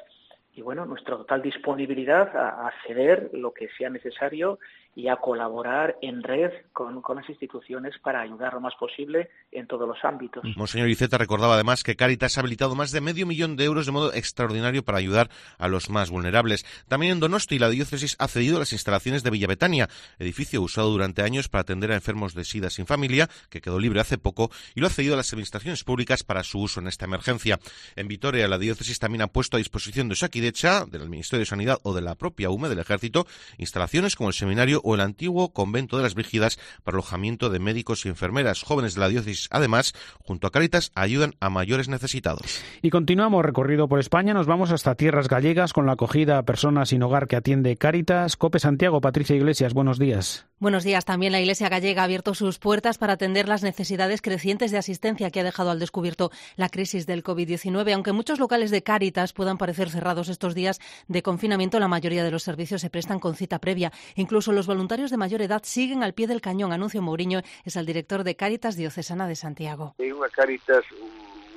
y 0.60 0.62
bueno, 0.62 0.86
nuestra 0.86 1.16
total 1.16 1.42
disponibilidad 1.42 2.36
a, 2.36 2.70
ceder 2.86 3.30
lo 3.32 3.54
que 3.54 3.70
sea 3.78 3.90
necesario 3.90 4.60
y 4.94 5.08
a 5.08 5.16
colaborar 5.16 5.96
en 6.02 6.22
red 6.22 6.52
con, 6.74 7.02
las 7.16 7.30
instituciones 7.30 7.98
para 8.00 8.20
ayudar 8.20 8.56
lo 8.56 8.60
más 8.60 8.74
posible 8.76 9.30
en 9.54 9.68
todos 9.68 9.88
los 9.88 10.04
ámbitos. 10.04 10.44
Monseñor 10.58 10.90
Iceta 10.90 11.18
recordaba 11.18 11.54
además 11.54 11.84
que 11.84 11.96
Caritas 11.96 12.38
ha 12.38 12.42
habilitado 12.42 12.76
más 12.76 12.92
de 12.92 13.00
medio 13.00 13.26
millón 13.26 13.56
de 13.56 13.64
euros 13.64 13.86
de 13.86 13.94
modo 13.94 14.14
extraordinario 14.14 14.84
para 14.84 14.98
ayudar 14.98 15.30
a 15.58 15.70
los 15.70 15.90
más 15.90 16.10
vulnerables. 16.10 16.66
También 16.90 17.14
en 17.14 17.20
Donosti 17.22 17.58
la 17.58 17.70
diócesis 17.70 18.18
ha 18.20 18.28
cedido 18.28 18.60
las 18.60 18.74
instalaciones 18.74 19.24
de 19.24 19.30
Villa 19.30 19.48
Betania, 19.48 19.88
edificio 20.18 20.62
usado 20.62 20.90
durante 20.90 21.22
años 21.22 21.48
para 21.48 21.62
atender 21.62 21.94
a 21.94 21.96
enfermos 21.96 22.34
de 22.34 22.44
SIDA 22.44 22.70
sin 22.70 22.86
familia, 22.86 23.30
que 23.50 23.62
quedó 23.62 23.80
libre 23.80 24.02
hace 24.02 24.18
poco, 24.18 24.52
y 24.76 24.82
lo 24.82 24.88
ha 24.88 24.90
cedido 24.90 25.14
a 25.14 25.18
las 25.18 25.32
administraciones 25.32 25.86
públicas 25.86 26.26
para 26.26 26.44
su 26.44 26.60
uso 26.60 26.82
en 26.82 26.88
esta 26.88 27.06
emergencia. 27.06 27.60
En 27.96 28.10
Vitoria 28.10 28.50
la 28.50 28.58
diócesis 28.58 29.00
también 29.00 29.22
ha 29.22 29.28
puesto 29.28 29.56
a 29.56 29.60
disposición 29.60 30.10
de 30.10 30.16
Saquidecha, 30.50 30.86
del 30.86 31.10
Ministerio 31.10 31.42
de 31.42 31.46
Sanidad 31.46 31.80
o 31.84 31.94
de 31.94 32.02
la 32.02 32.16
propia 32.16 32.50
UME 32.50 32.70
del 32.70 32.80
Ejército, 32.80 33.28
instalaciones 33.58 34.16
como 34.16 34.30
el 34.30 34.34
seminario 34.34 34.82
o 34.84 34.96
el 34.96 35.02
antiguo 35.02 35.54
convento 35.54 35.98
de 35.98 36.04
las 36.04 36.16
Brígidas 36.16 36.60
para 36.84 36.96
alojamiento 36.96 37.50
de 37.50 37.60
médicos 37.60 38.06
y 38.06 38.10
enfermeras. 38.10 38.64
Jóvenes 38.64 38.96
de 38.96 39.02
la 39.02 39.10
diócesis, 39.10 39.48
además, 39.52 39.94
junto 40.20 40.48
a 40.48 40.52
Caritas, 40.52 40.92
ayudan 40.96 41.36
a 41.40 41.50
mayores 41.50 41.88
necesitados. 41.88 42.62
Y 42.82 42.90
continuamos 42.90 43.46
recorrido 43.46 43.88
por 43.88 44.00
España. 44.00 44.34
Nos 44.34 44.48
vamos 44.48 44.72
hasta 44.72 44.96
tierras 44.96 45.28
gallegas 45.28 45.74
con 45.74 45.86
la 45.86 45.94
acogida 45.94 46.38
a 46.38 46.44
personas 46.44 46.90
sin 46.90 47.04
hogar 47.04 47.28
que 47.28 47.36
atiende 47.36 47.78
Caritas. 47.78 48.36
Cope 48.36 48.60
Santiago, 48.60 49.02
Patricia 49.02 49.36
Iglesias, 49.36 49.74
buenos 49.74 50.00
días. 50.00 50.46
Buenos 50.60 50.84
días. 50.84 51.06
También 51.06 51.32
la 51.32 51.40
Iglesia 51.40 51.70
gallega 51.70 52.02
ha 52.02 52.06
abierto 52.06 52.34
sus 52.34 52.60
puertas 52.60 52.98
para 52.98 53.14
atender 53.14 53.48
las 53.48 53.64
necesidades 53.64 54.22
crecientes 54.22 54.72
de 54.72 54.78
asistencia 54.78 55.32
que 55.32 55.40
ha 55.40 55.44
dejado 55.44 55.72
al 55.72 55.80
descubierto 55.80 56.32
la 56.58 56.70
crisis 56.70 57.06
del 57.06 57.24
COVID-19. 57.24 57.94
Aunque 57.94 58.12
muchos 58.12 58.40
locales 58.40 58.72
de 58.72 58.84
Cáritas 58.84 59.34
puedan 59.34 59.58
parecer 59.58 59.90
cerrados 59.90 60.29
estos 60.30 60.56
días 60.56 60.80
de 61.08 61.22
confinamiento, 61.22 61.80
la 61.80 61.88
mayoría 61.88 62.24
de 62.24 62.32
los 62.32 62.44
servicios 62.44 62.82
se 62.82 62.90
prestan 62.90 63.20
con 63.20 63.36
cita 63.36 63.60
previa. 63.60 63.92
Incluso 64.16 64.52
los 64.52 64.68
voluntarios 64.68 65.12
de 65.12 65.18
mayor 65.18 65.42
edad 65.42 65.62
siguen 65.64 66.04
al 66.04 66.14
pie 66.14 66.28
del 66.28 66.42
cañón. 66.42 66.72
Anuncio 66.72 67.02
Mourinho 67.02 67.42
es 67.66 67.76
el 67.76 67.86
director 67.86 68.24
de 68.24 68.36
Cáritas 68.36 68.76
Diocesana 68.76 69.28
de 69.28 69.36
Santiago. 69.36 69.96
Hay 70.00 70.12
una 70.12 70.30
Cáritas 70.30 70.84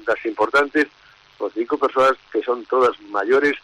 das 0.07 0.25
importantes, 0.27 0.87
los 1.39 1.53
cinco 1.53 1.79
personas 1.79 2.13
que 2.33 2.43
son 2.43 2.65
todas 2.67 3.01
mayores 3.11 3.55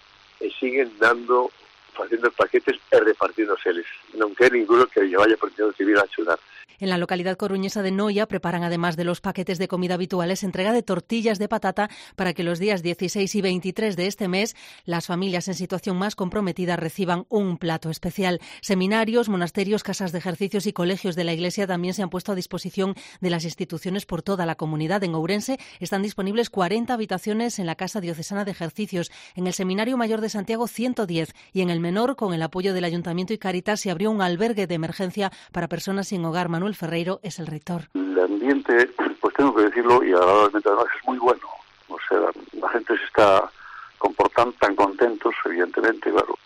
y 0.41 0.51
siguen 0.51 0.93
dando 0.99 1.51
facendo 1.99 2.31
paquetes 2.31 2.79
e 2.95 2.97
repartíndoseles. 3.03 3.87
Non 4.15 4.31
quer 4.39 4.55
ninguno 4.55 4.87
que 4.87 5.03
vaya 5.03 5.35
que 5.35 5.85
vir 5.85 5.99
a 5.99 6.07
axudar. 6.07 6.39
En 6.81 6.91
la 6.91 6.99
localidad 6.99 7.37
coruñesa 7.37 7.83
de 7.83 7.91
Noia 7.91 8.27
preparan, 8.27 8.63
además 8.63 8.97
de 8.97 9.05
los 9.05 9.21
paquetes 9.21 9.59
de 9.59 9.69
comida 9.69 9.95
habituales, 9.95 10.43
entrega 10.43 10.73
de 10.73 10.83
tortillas 10.83 11.39
de 11.39 11.49
patata 11.49 11.91
para 12.17 12.35
que 12.35 12.43
los 12.43 12.59
días 12.59 12.83
16 12.83 13.35
y 13.35 13.41
23 13.41 13.97
de 13.97 14.07
este 14.07 14.29
mes 14.29 14.57
las 14.85 15.07
familias 15.07 15.49
en 15.49 15.55
situación 15.55 15.97
más 15.97 16.15
comprometida 16.15 16.77
reciban 16.77 17.27
un 17.29 17.59
plato 17.59 17.91
especial. 17.91 18.41
Seminarios, 18.61 19.29
monasterios, 19.29 19.83
casas 19.83 20.13
de 20.13 20.19
ejercicios 20.19 20.67
y 20.67 20.73
colegios 20.73 21.17
de 21.17 21.25
la 21.25 21.33
Iglesia 21.33 21.67
también 21.67 21.95
se 21.95 22.03
han 22.03 22.11
puesto 22.11 22.33
a 22.33 22.35
disposición 22.35 22.95
de 23.21 23.31
las 23.31 23.45
instituciones 23.45 24.07
por 24.07 24.23
toda 24.23 24.47
la 24.47 24.55
comunidad. 24.55 25.03
En 25.05 25.15
Ourense 25.15 25.59
están 25.81 26.03
disponibles 26.03 26.51
40 26.51 26.95
habitaciones 26.95 27.59
en 27.59 27.67
la 27.67 27.75
Casa 27.75 28.01
Diocesana 28.01 28.45
de 28.45 28.53
Ejercicios, 28.53 29.11
en 29.35 29.47
el 29.47 29.55
Seminario 29.55 29.97
Mayor 29.97 30.21
de 30.21 30.29
Santiago 30.29 30.69
110 30.69 31.35
y 31.53 31.61
en 31.61 31.71
el 31.71 31.81
Menor, 31.81 32.17
con 32.17 32.35
el 32.35 32.43
apoyo 32.43 32.75
del 32.75 32.85
Ayuntamiento 32.85 33.33
y 33.33 33.39
Caritas, 33.39 33.81
se 33.81 33.91
abrió 33.91 34.11
un 34.11 34.23
albergue 34.23 34.67
de 34.67 34.75
emergencia 34.75 35.33
para 35.53 35.69
personas 35.69 36.09
sin 36.09 36.25
hogar. 36.25 36.49
Manuel 36.59 36.75
Ferreiro 36.75 37.21
es 37.23 37.39
el 37.39 37.47
rector. 37.47 37.83
El 37.95 38.19
ambiente, 38.19 38.91
pues 39.21 39.33
tengo 39.37 39.55
que 39.55 39.63
decirlo, 39.63 40.03
y 40.03 40.11
agradablemente 40.11 40.69
además 40.69 40.87
es 40.99 41.07
muy 41.07 41.17
bueno. 41.19 41.47
O 41.87 41.97
sea, 42.09 42.19
la 42.61 42.69
gente 42.71 42.99
se 42.99 43.05
está 43.05 43.49
comportando 43.97 44.53
tan 44.59 44.75
contentos, 44.75 45.33
evidentemente, 45.45 46.11
claro. 46.11 46.37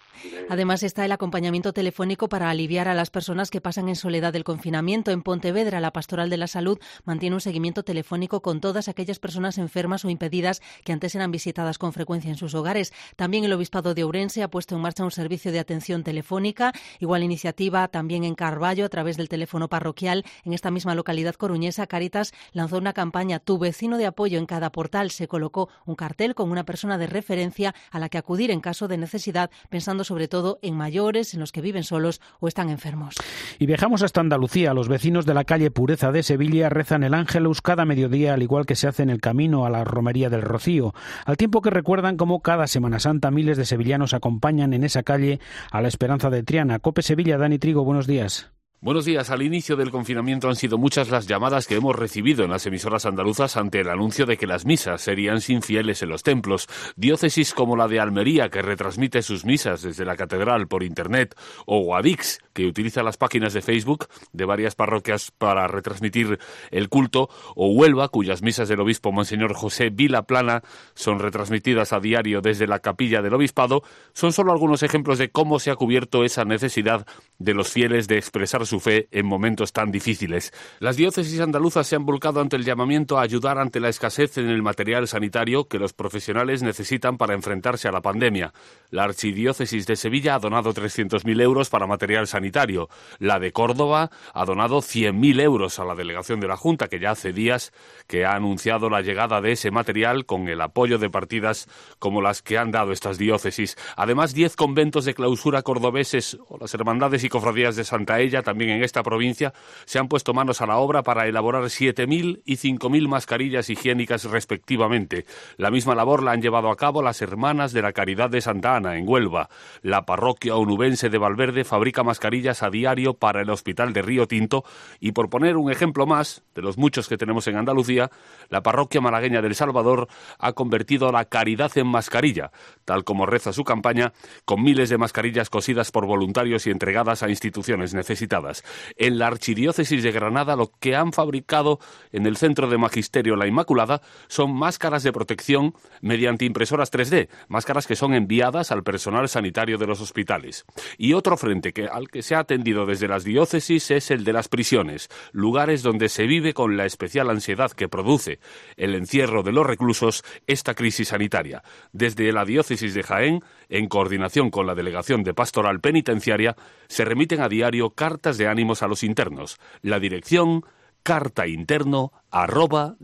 Además 0.49 0.83
está 0.83 1.05
el 1.05 1.13
acompañamiento 1.13 1.73
telefónico 1.73 2.29
para 2.29 2.51
aliviar 2.51 2.89
a 2.89 2.95
las 2.95 3.11
personas 3.11 3.51
que 3.51 3.61
pasan 3.61 3.89
en 3.89 3.97
soledad 3.97 4.33
del 4.33 4.45
confinamiento. 4.45 5.11
En 5.11 5.23
Pontevedra, 5.23 5.81
la 5.81 5.93
Pastoral 5.93 6.31
de 6.31 6.37
la 6.37 6.47
Salud 6.47 6.79
mantiene 7.05 7.35
un 7.35 7.41
seguimiento 7.41 7.83
telefónico 7.83 8.43
con 8.43 8.61
todas 8.61 8.89
aquellas 8.89 9.19
personas 9.19 9.59
enfermas 9.59 10.05
o 10.05 10.11
impedidas 10.11 10.61
que 10.85 10.93
antes 10.93 11.15
eran 11.15 11.31
visitadas 11.31 11.79
con 11.79 11.93
frecuencia 11.93 12.31
en 12.31 12.37
sus 12.37 12.55
hogares. 12.55 12.93
También 13.17 13.45
el 13.45 13.53
Obispado 13.53 13.95
de 13.95 14.05
Ourense 14.05 14.43
ha 14.43 14.51
puesto 14.51 14.75
en 14.75 14.83
marcha 14.83 15.05
un 15.05 15.11
servicio 15.11 15.53
de 15.53 15.59
atención 15.59 16.05
telefónica. 16.05 16.73
Igual 17.01 17.23
iniciativa 17.23 17.89
también 17.89 18.25
en 18.25 18.35
Carballo 18.35 18.85
a 18.85 18.89
través 18.89 19.17
del 19.17 19.29
teléfono 19.29 19.69
parroquial. 19.69 20.25
En 20.45 20.53
esta 20.53 20.71
misma 20.71 20.95
localidad 20.95 21.35
coruñesa, 21.35 21.87
Caritas 21.87 22.33
lanzó 22.53 22.79
una 22.79 22.93
campaña 22.93 23.39
Tu 23.39 23.59
vecino 23.59 23.99
de 23.99 24.07
apoyo 24.07 24.39
en 24.39 24.47
cada 24.47 24.71
portal. 24.71 25.11
Se 25.11 25.29
colocó 25.29 25.69
un 25.87 25.95
cartel 25.95 26.35
con 26.35 26.51
una 26.51 26.65
persona 26.65 26.99
de 26.99 27.07
referencia 27.07 27.75
a 27.91 27.99
la 27.99 28.09
que 28.09 28.19
acudir 28.19 28.51
en 28.51 28.61
caso 28.61 28.89
de 28.89 28.99
necesidad, 28.99 29.51
pensando 29.69 30.05
sobre 30.05 30.12
todo 30.29 30.59
en 30.63 30.77
mayores, 30.77 31.35
en 31.35 31.41
los 31.41 31.53
que 31.53 31.61
viven 31.61 31.85
solos 31.85 32.21
o 32.41 32.49
están 32.49 32.71
enfermos. 32.71 33.17
Y 33.59 33.67
viajamos 33.67 34.03
hasta 34.03 34.21
Andalucía. 34.21 34.75
Los 34.75 34.89
vecinos 34.89 35.27
de 35.27 35.35
la 35.35 35.45
calle 35.45 35.71
Pureza 35.71 36.13
de 36.13 36.23
Sevilla 36.23 36.69
rezan 36.69 37.03
el 37.03 37.15
Ángelus 37.15 37.63
cada 37.63 37.85
mediodía, 37.85 38.35
al 38.35 38.43
igual 38.43 38.67
que 38.67 38.77
se 38.77 38.89
hace 38.89 39.03
en 39.03 39.11
el 39.11 39.21
camino 39.21 39.67
a 39.67 39.71
la 39.71 39.85
Romería 39.85 40.31
del 40.31 40.43
Rocío, 40.43 40.95
al 41.25 41.37
tiempo 41.37 41.63
que 41.63 41.71
recuerdan 41.71 42.17
cómo 42.17 42.41
cada 42.41 42.67
Semana 42.67 42.99
Santa 42.99 43.31
miles 43.31 43.57
de 43.57 43.65
sevillanos 43.65 44.15
acompañan 44.15 44.73
en 44.73 44.85
esa 44.85 45.03
calle 45.03 45.41
a 45.71 45.81
la 45.81 45.89
esperanza 45.89 46.31
de 46.31 46.43
Triana. 46.43 46.79
Cope 46.79 47.03
Sevilla, 47.03 47.39
Dani 47.39 47.59
Trigo, 47.59 47.85
buenos 47.85 48.07
días. 48.07 48.53
Buenos 48.85 49.05
días. 49.05 49.31
Al 49.31 49.43
inicio 49.43 49.77
del 49.77 49.93
confinamiento 49.93 50.49
han 50.49 50.57
sido 50.57 50.77
muchas 50.77 51.09
las 51.09 51.29
llamadas 51.29 51.69
que 51.69 51.77
hemos 51.77 51.95
recibido 51.95 52.43
en 52.43 52.51
las 52.51 52.67
emisoras 52.67 53.07
andaluzas 53.07 53.57
ante 53.57 53.79
el 53.79 53.89
anuncio 53.89 54.27
de 54.27 54.37
que 54.37 54.49
las 54.49 54.67
misas 54.67 55.01
serían 55.01 55.41
sin 55.41 55.63
fieles 55.63 56.03
en 56.03 56.09
los 56.09 56.25
templos. 56.25 56.67
Diócesis 56.97 57.55
como 57.55 57.77
la 57.77 57.87
de 57.87 58.01
Almería, 58.01 58.49
que 58.49 58.61
retransmite 58.61 59.23
sus 59.23 59.45
misas 59.45 59.83
desde 59.83 60.05
la 60.05 60.17
catedral 60.17 60.67
por 60.67 60.83
Internet, 60.83 61.37
o 61.65 61.79
Guadix, 61.79 62.41
que 62.53 62.67
utiliza 62.67 63.05
las 63.05 63.19
páginas 63.19 63.53
de 63.53 63.63
Facebook 63.63 64.09
de 64.33 64.47
varias 64.47 64.75
parroquias 64.75 65.31
para 65.31 65.69
retransmitir 65.69 66.41
el 66.73 66.89
culto, 66.89 67.31
o 67.55 67.69
Huelva, 67.69 68.09
cuyas 68.09 68.43
misas 68.43 68.69
del 68.69 68.81
obispo 68.81 69.13
Monseñor 69.13 69.55
José 69.55 69.91
Vilaplana 69.91 70.63
son 70.95 71.21
retransmitidas 71.21 71.93
a 71.93 72.01
diario 72.01 72.41
desde 72.41 72.67
la 72.67 72.81
capilla 72.81 73.23
del 73.23 73.35
obispado, 73.35 73.85
son 74.13 74.33
solo 74.33 74.51
algunos 74.51 74.83
ejemplos 74.83 75.19
de 75.19 75.31
cómo 75.31 75.61
se 75.61 75.71
ha 75.71 75.77
cubierto 75.77 76.25
esa 76.25 76.45
necesidad 76.45 77.07
de 77.39 77.55
los 77.55 77.71
fieles 77.71 78.09
de 78.09 78.19
expresar 78.19 78.67
su 78.73 78.81
fe 78.81 79.07
en 79.11 79.27
momentos 79.27 79.75
tan 79.75 79.93
difíciles. 79.93 80.51
Las 80.81 80.97
diócesis 80.97 81.39
andaluzas 81.41 81.87
se 81.87 81.95
han 81.95 82.07
volcado 82.07 82.41
ante 82.41 82.57
el 82.57 82.65
llamamiento 82.65 83.19
a 83.19 83.23
ayudar 83.23 83.59
ante 83.59 83.81
la 83.81 83.91
escasez 83.91 84.39
en 84.39 84.49
el 84.49 84.63
material 84.63 85.07
sanitario 85.07 85.69
que 85.69 85.79
los 85.79 85.93
profesionales 85.93 86.63
necesitan 86.63 87.19
para 87.19 87.35
enfrentarse 87.35 87.87
a 87.87 87.93
la 87.93 88.01
pandemia. 88.01 88.55
La 88.89 89.05
archidiócesis 89.05 89.87
de 89.87 89.97
Sevilla 89.97 90.37
ha 90.37 90.39
donado 90.39 90.73
300.000 90.73 91.43
euros 91.43 91.69
para 91.69 91.87
material 91.87 92.27
sanitario. 92.27 92.89
La 93.19 93.39
de 93.39 93.53
Córdoba 93.53 94.11
ha 94.33 94.45
donado 94.47 94.79
100.000 94.79 95.43
euros 95.43 95.79
a 95.79 95.85
la 95.85 95.95
delegación 95.95 96.41
de 96.41 96.49
la 96.49 96.57
Junta, 96.57 96.89
que 96.89 96.99
ya 96.99 97.11
hace 97.11 97.35
días 97.35 97.75
que 98.07 98.25
ha 98.25 98.33
anunciado 98.33 98.89
la 98.89 99.03
llegada 99.03 99.43
de 99.43 99.53
ese 99.53 99.71
material 99.71 100.25
con 100.25 100.49
el 100.49 100.63
apoyo 100.63 100.97
de 100.97 101.11
partidas 101.11 101.69
como 101.99 102.23
las 102.23 102.41
que 102.41 102.57
han 102.57 102.71
dado 102.71 102.93
estas 102.93 103.19
diócesis. 103.19 103.77
Además, 103.97 104.33
10 104.33 104.57
conventos 104.57 105.05
de 105.05 105.13
clausura 105.13 105.61
cordobeses 105.61 106.39
o 106.49 106.57
las 106.57 106.73
hermandades 106.73 107.23
y 107.23 107.29
cofradías 107.29 107.77
de 107.77 107.85
Santa 107.85 108.19
Ella 108.19 108.43
también 108.43 108.62
en 108.69 108.83
esta 108.83 109.03
provincia, 109.03 109.53
se 109.85 109.99
han 109.99 110.09
puesto 110.09 110.35
manos 110.35 110.61
a 110.61 110.67
la 110.67 110.79
obra 110.79 111.03
para 111.03 111.27
elaborar 111.27 111.63
7.000 111.65 112.43
y 112.45 112.57
5.000 112.57 113.09
mascarillas 113.09 113.71
higiénicas 113.71 114.25
respectivamente. 114.25 115.25
La 115.57 115.71
misma 115.71 115.95
labor 115.95 116.23
la 116.23 116.33
han 116.33 116.43
llevado 116.43 116.71
a 116.71 116.77
cabo 116.77 117.03
las 117.03 117.23
Hermanas 117.23 117.73
de 117.73 117.83
la 117.83 117.93
Caridad 117.93 118.31
de 118.31 118.41
Santa 118.41 118.77
Ana, 118.77 118.97
en 118.97 119.09
Huelva. 119.09 119.49
La 119.83 120.05
parroquia 120.05 120.57
onubense 120.57 121.11
de 121.11 121.19
Valverde 121.19 121.65
fabrica 121.65 122.03
mascarillas 122.03 122.63
a 122.63 122.71
diario 122.71 123.15
para 123.15 123.43
el 123.43 123.51
Hospital 123.51 123.93
de 123.93 124.03
Río 124.03 124.27
Tinto 124.27 124.65
y, 125.01 125.13
por 125.13 125.31
poner 125.31 125.57
un 125.57 125.71
ejemplo 125.71 126.07
más 126.07 126.43
de 126.55 126.63
los 126.63 126.79
muchos 126.79 127.09
que 127.09 127.17
tenemos 127.17 127.47
en 127.47 127.57
Andalucía, 127.57 128.11
la 128.49 128.63
parroquia 128.63 129.01
malagueña 129.01 129.43
del 129.43 129.55
Salvador 129.55 130.09
ha 130.39 130.53
convertido 130.53 131.11
la 131.13 131.25
caridad 131.25 131.71
en 131.77 131.87
mascarilla, 131.87 132.51
tal 132.85 133.05
como 133.05 133.27
reza 133.27 133.53
su 133.53 133.65
campaña, 133.65 134.13
con 134.45 134.63
miles 134.63 134.89
de 134.91 134.99
mascarillas 134.99 135.51
cosidas 135.51 135.91
por 135.91 136.07
voluntarios 136.07 136.67
y 136.67 136.71
entregadas 136.71 137.23
a 137.23 137.29
instituciones 137.29 137.95
necesitadas. 137.95 138.52
En 138.97 139.19
la 139.19 139.29
Archidiócesis 139.29 140.03
de 140.03 140.13
Granada 140.13 140.57
lo 140.57 140.73
que 140.81 140.97
han 140.97 141.13
fabricado 141.13 141.79
en 142.13 142.27
el 142.27 142.37
Centro 142.37 142.69
de 142.69 142.79
Magisterio 142.79 143.37
La 143.37 143.47
Inmaculada 143.47 144.03
son 144.29 144.55
máscaras 144.55 145.03
de 145.03 145.13
protección 145.13 145.75
mediante 146.01 146.45
impresoras 146.45 146.93
3D, 146.93 147.29
máscaras 147.49 147.87
que 147.87 147.97
son 147.97 148.15
enviadas 148.15 148.73
al 148.73 148.83
personal 148.83 149.29
sanitario 149.29 149.79
de 149.79 149.87
los 149.87 150.01
hospitales. 150.01 150.65
Y 150.99 151.13
otro 151.15 151.37
frente 151.37 151.73
que, 151.73 151.87
al 151.87 152.09
que 152.09 152.23
se 152.23 152.35
ha 152.35 152.41
atendido 152.41 152.87
desde 152.87 153.09
las 153.09 153.25
diócesis 153.25 153.91
es 153.91 154.11
el 154.11 154.25
de 154.25 154.33
las 154.33 154.49
prisiones, 154.49 155.09
lugares 155.33 155.83
donde 155.83 156.09
se 156.09 156.27
vive 156.27 156.55
con 156.55 156.77
la 156.77 156.85
especial 156.85 157.31
ansiedad 157.31 157.71
que 157.73 157.89
produce 157.89 158.41
el 158.77 158.95
encierro 158.95 159.43
de 159.43 159.53
los 159.53 159.67
reclusos 159.67 160.25
esta 160.47 160.75
crisis 160.75 161.09
sanitaria. 161.09 161.63
Desde 161.93 162.33
la 162.33 162.45
diócesis 162.45 162.95
de 162.95 163.03
Jaén, 163.03 163.43
en 163.69 163.89
coordinación 163.89 164.51
con 164.51 164.67
la 164.67 164.75
Delegación 164.75 165.23
de 165.23 165.35
Pastoral 165.35 165.81
Penitenciaria, 165.81 166.57
se 166.89 167.05
remiten 167.05 167.41
a 167.41 167.49
diario 167.49 167.91
cartas 167.91 168.32
de 168.39 168.49
ánimos 168.49 168.83
a 168.83 168.89
los 168.89 169.03
internos. 169.03 169.59
La 169.83 169.99
dirección 169.99 170.65
cartainterno 171.03 172.13
arroba 172.31 172.97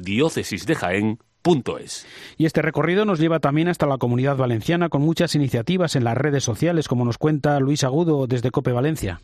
Y 2.37 2.47
este 2.47 2.62
recorrido 2.62 3.05
nos 3.05 3.19
lleva 3.19 3.41
también 3.41 3.69
hasta 3.69 3.87
la 3.87 3.99
comunidad 3.99 4.37
valenciana 4.37 4.88
con 4.88 5.03
muchas 5.03 5.35
iniciativas 5.35 5.97
en 5.97 6.05
las 6.05 6.17
redes 6.17 6.45
sociales, 6.45 6.88
como 6.88 7.05
nos 7.05 7.19
cuenta 7.19 7.59
Luis 7.61 7.85
Agudo 7.85 8.27
desde 8.27 8.51
Cope 8.51 8.73
Valencia. 8.73 9.21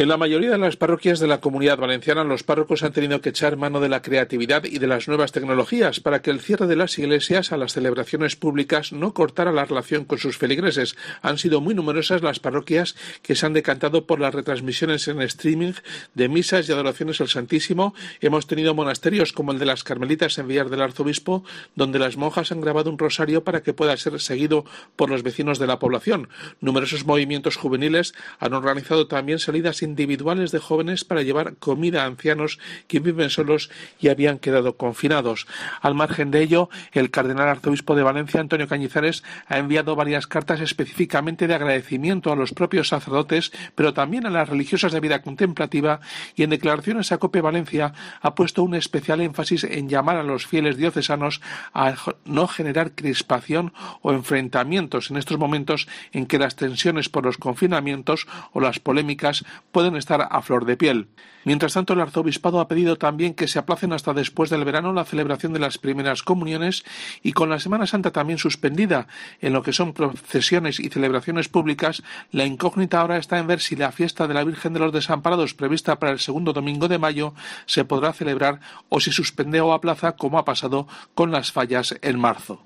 En 0.00 0.08
la 0.08 0.16
mayoría 0.16 0.52
de 0.52 0.56
las 0.56 0.76
parroquias 0.76 1.20
de 1.20 1.26
la 1.26 1.42
comunidad 1.42 1.76
valenciana, 1.76 2.24
los 2.24 2.42
párrocos 2.42 2.82
han 2.82 2.94
tenido 2.94 3.20
que 3.20 3.28
echar 3.28 3.58
mano 3.58 3.80
de 3.80 3.90
la 3.90 4.00
creatividad 4.00 4.64
y 4.64 4.78
de 4.78 4.86
las 4.86 5.08
nuevas 5.08 5.30
tecnologías 5.30 6.00
para 6.00 6.22
que 6.22 6.30
el 6.30 6.40
cierre 6.40 6.66
de 6.66 6.74
las 6.74 6.98
iglesias 6.98 7.52
a 7.52 7.58
las 7.58 7.74
celebraciones 7.74 8.34
públicas 8.34 8.94
no 8.94 9.12
cortara 9.12 9.52
la 9.52 9.66
relación 9.66 10.06
con 10.06 10.16
sus 10.16 10.38
feligreses. 10.38 10.96
Han 11.20 11.36
sido 11.36 11.60
muy 11.60 11.74
numerosas 11.74 12.22
las 12.22 12.40
parroquias 12.40 12.96
que 13.20 13.34
se 13.34 13.44
han 13.44 13.52
decantado 13.52 14.06
por 14.06 14.20
las 14.20 14.34
retransmisiones 14.34 15.06
en 15.06 15.20
streaming 15.20 15.74
de 16.14 16.30
misas 16.30 16.66
y 16.66 16.72
adoraciones 16.72 17.20
al 17.20 17.28
Santísimo. 17.28 17.92
Hemos 18.22 18.46
tenido 18.46 18.74
monasterios 18.74 19.34
como 19.34 19.52
el 19.52 19.58
de 19.58 19.66
las 19.66 19.84
Carmelitas 19.84 20.38
en 20.38 20.48
Villar 20.48 20.70
del 20.70 20.80
Arzobispo, 20.80 21.44
donde 21.76 21.98
las 21.98 22.16
monjas 22.16 22.52
han 22.52 22.62
grabado 22.62 22.88
un 22.88 22.96
rosario 22.96 23.44
para 23.44 23.62
que 23.62 23.74
pueda 23.74 23.94
ser 23.98 24.18
seguido 24.18 24.64
por 24.96 25.10
los 25.10 25.22
vecinos 25.22 25.58
de 25.58 25.66
la 25.66 25.78
población. 25.78 26.30
Numerosos 26.62 27.04
movimientos 27.04 27.56
juveniles 27.56 28.14
han 28.38 28.54
organizado 28.54 29.06
también 29.06 29.38
salidas 29.38 29.82
individuales 29.90 30.50
de 30.52 30.58
jóvenes 30.58 31.04
para 31.04 31.22
llevar 31.22 31.56
comida 31.56 32.02
a 32.02 32.06
ancianos 32.06 32.58
que 32.88 33.00
viven 33.00 33.30
solos 33.30 33.70
y 34.00 34.08
habían 34.08 34.38
quedado 34.38 34.76
confinados. 34.76 35.46
Al 35.82 35.94
margen 35.94 36.30
de 36.30 36.42
ello, 36.42 36.70
el 36.92 37.10
cardenal 37.10 37.48
arzobispo 37.48 37.94
de 37.94 38.02
Valencia, 38.02 38.40
Antonio 38.40 38.68
Cañizares, 38.68 39.22
ha 39.46 39.58
enviado 39.58 39.96
varias 39.96 40.26
cartas 40.26 40.60
específicamente 40.60 41.46
de 41.46 41.54
agradecimiento 41.54 42.32
a 42.32 42.36
los 42.36 42.52
propios 42.52 42.88
sacerdotes, 42.88 43.52
pero 43.74 43.92
también 43.92 44.26
a 44.26 44.30
las 44.30 44.48
religiosas 44.48 44.92
de 44.92 45.00
vida 45.00 45.22
contemplativa 45.22 46.00
y 46.34 46.42
en 46.42 46.50
declaraciones 46.50 47.12
a 47.12 47.18
Cope 47.18 47.40
Valencia 47.40 47.92
ha 48.20 48.34
puesto 48.34 48.62
un 48.62 48.74
especial 48.74 49.20
énfasis 49.20 49.64
en 49.64 49.88
llamar 49.88 50.16
a 50.16 50.22
los 50.22 50.46
fieles 50.46 50.76
diocesanos 50.76 51.40
a 51.74 51.94
no 52.24 52.46
generar 52.46 52.92
crispación 52.92 53.72
o 54.02 54.12
enfrentamientos 54.12 55.10
en 55.10 55.16
estos 55.16 55.38
momentos 55.38 55.88
en 56.12 56.26
que 56.26 56.38
las 56.38 56.56
tensiones 56.56 57.08
por 57.08 57.24
los 57.24 57.38
confinamientos 57.38 58.26
o 58.52 58.60
las 58.60 58.78
polémicas 58.78 59.44
pueden 59.72 59.96
estar 59.96 60.28
a 60.30 60.42
flor 60.42 60.64
de 60.64 60.76
piel. 60.76 61.08
Mientras 61.44 61.72
tanto, 61.72 61.94
el 61.94 62.00
arzobispado 62.00 62.60
ha 62.60 62.68
pedido 62.68 62.96
también 62.96 63.34
que 63.34 63.48
se 63.48 63.58
aplacen 63.58 63.92
hasta 63.92 64.12
después 64.12 64.50
del 64.50 64.64
verano 64.64 64.92
la 64.92 65.04
celebración 65.04 65.52
de 65.52 65.58
las 65.58 65.78
primeras 65.78 66.22
comuniones 66.22 66.84
y 67.22 67.32
con 67.32 67.48
la 67.48 67.58
Semana 67.60 67.86
Santa 67.86 68.10
también 68.10 68.38
suspendida 68.38 69.06
en 69.40 69.54
lo 69.54 69.62
que 69.62 69.72
son 69.72 69.94
procesiones 69.94 70.80
y 70.80 70.90
celebraciones 70.90 71.48
públicas, 71.48 72.02
la 72.30 72.44
incógnita 72.44 73.00
ahora 73.00 73.16
está 73.16 73.38
en 73.38 73.46
ver 73.46 73.60
si 73.60 73.74
la 73.76 73.92
fiesta 73.92 74.26
de 74.26 74.34
la 74.34 74.44
Virgen 74.44 74.74
de 74.74 74.80
los 74.80 74.92
Desamparados 74.92 75.54
prevista 75.54 75.98
para 75.98 76.12
el 76.12 76.18
segundo 76.18 76.52
domingo 76.52 76.88
de 76.88 76.98
mayo 76.98 77.34
se 77.64 77.84
podrá 77.84 78.12
celebrar 78.12 78.60
o 78.88 79.00
si 79.00 79.10
suspende 79.10 79.60
o 79.60 79.72
aplaza 79.72 80.16
como 80.16 80.38
ha 80.38 80.44
pasado 80.44 80.88
con 81.14 81.30
las 81.30 81.52
fallas 81.52 81.96
en 82.02 82.18
marzo. 82.18 82.60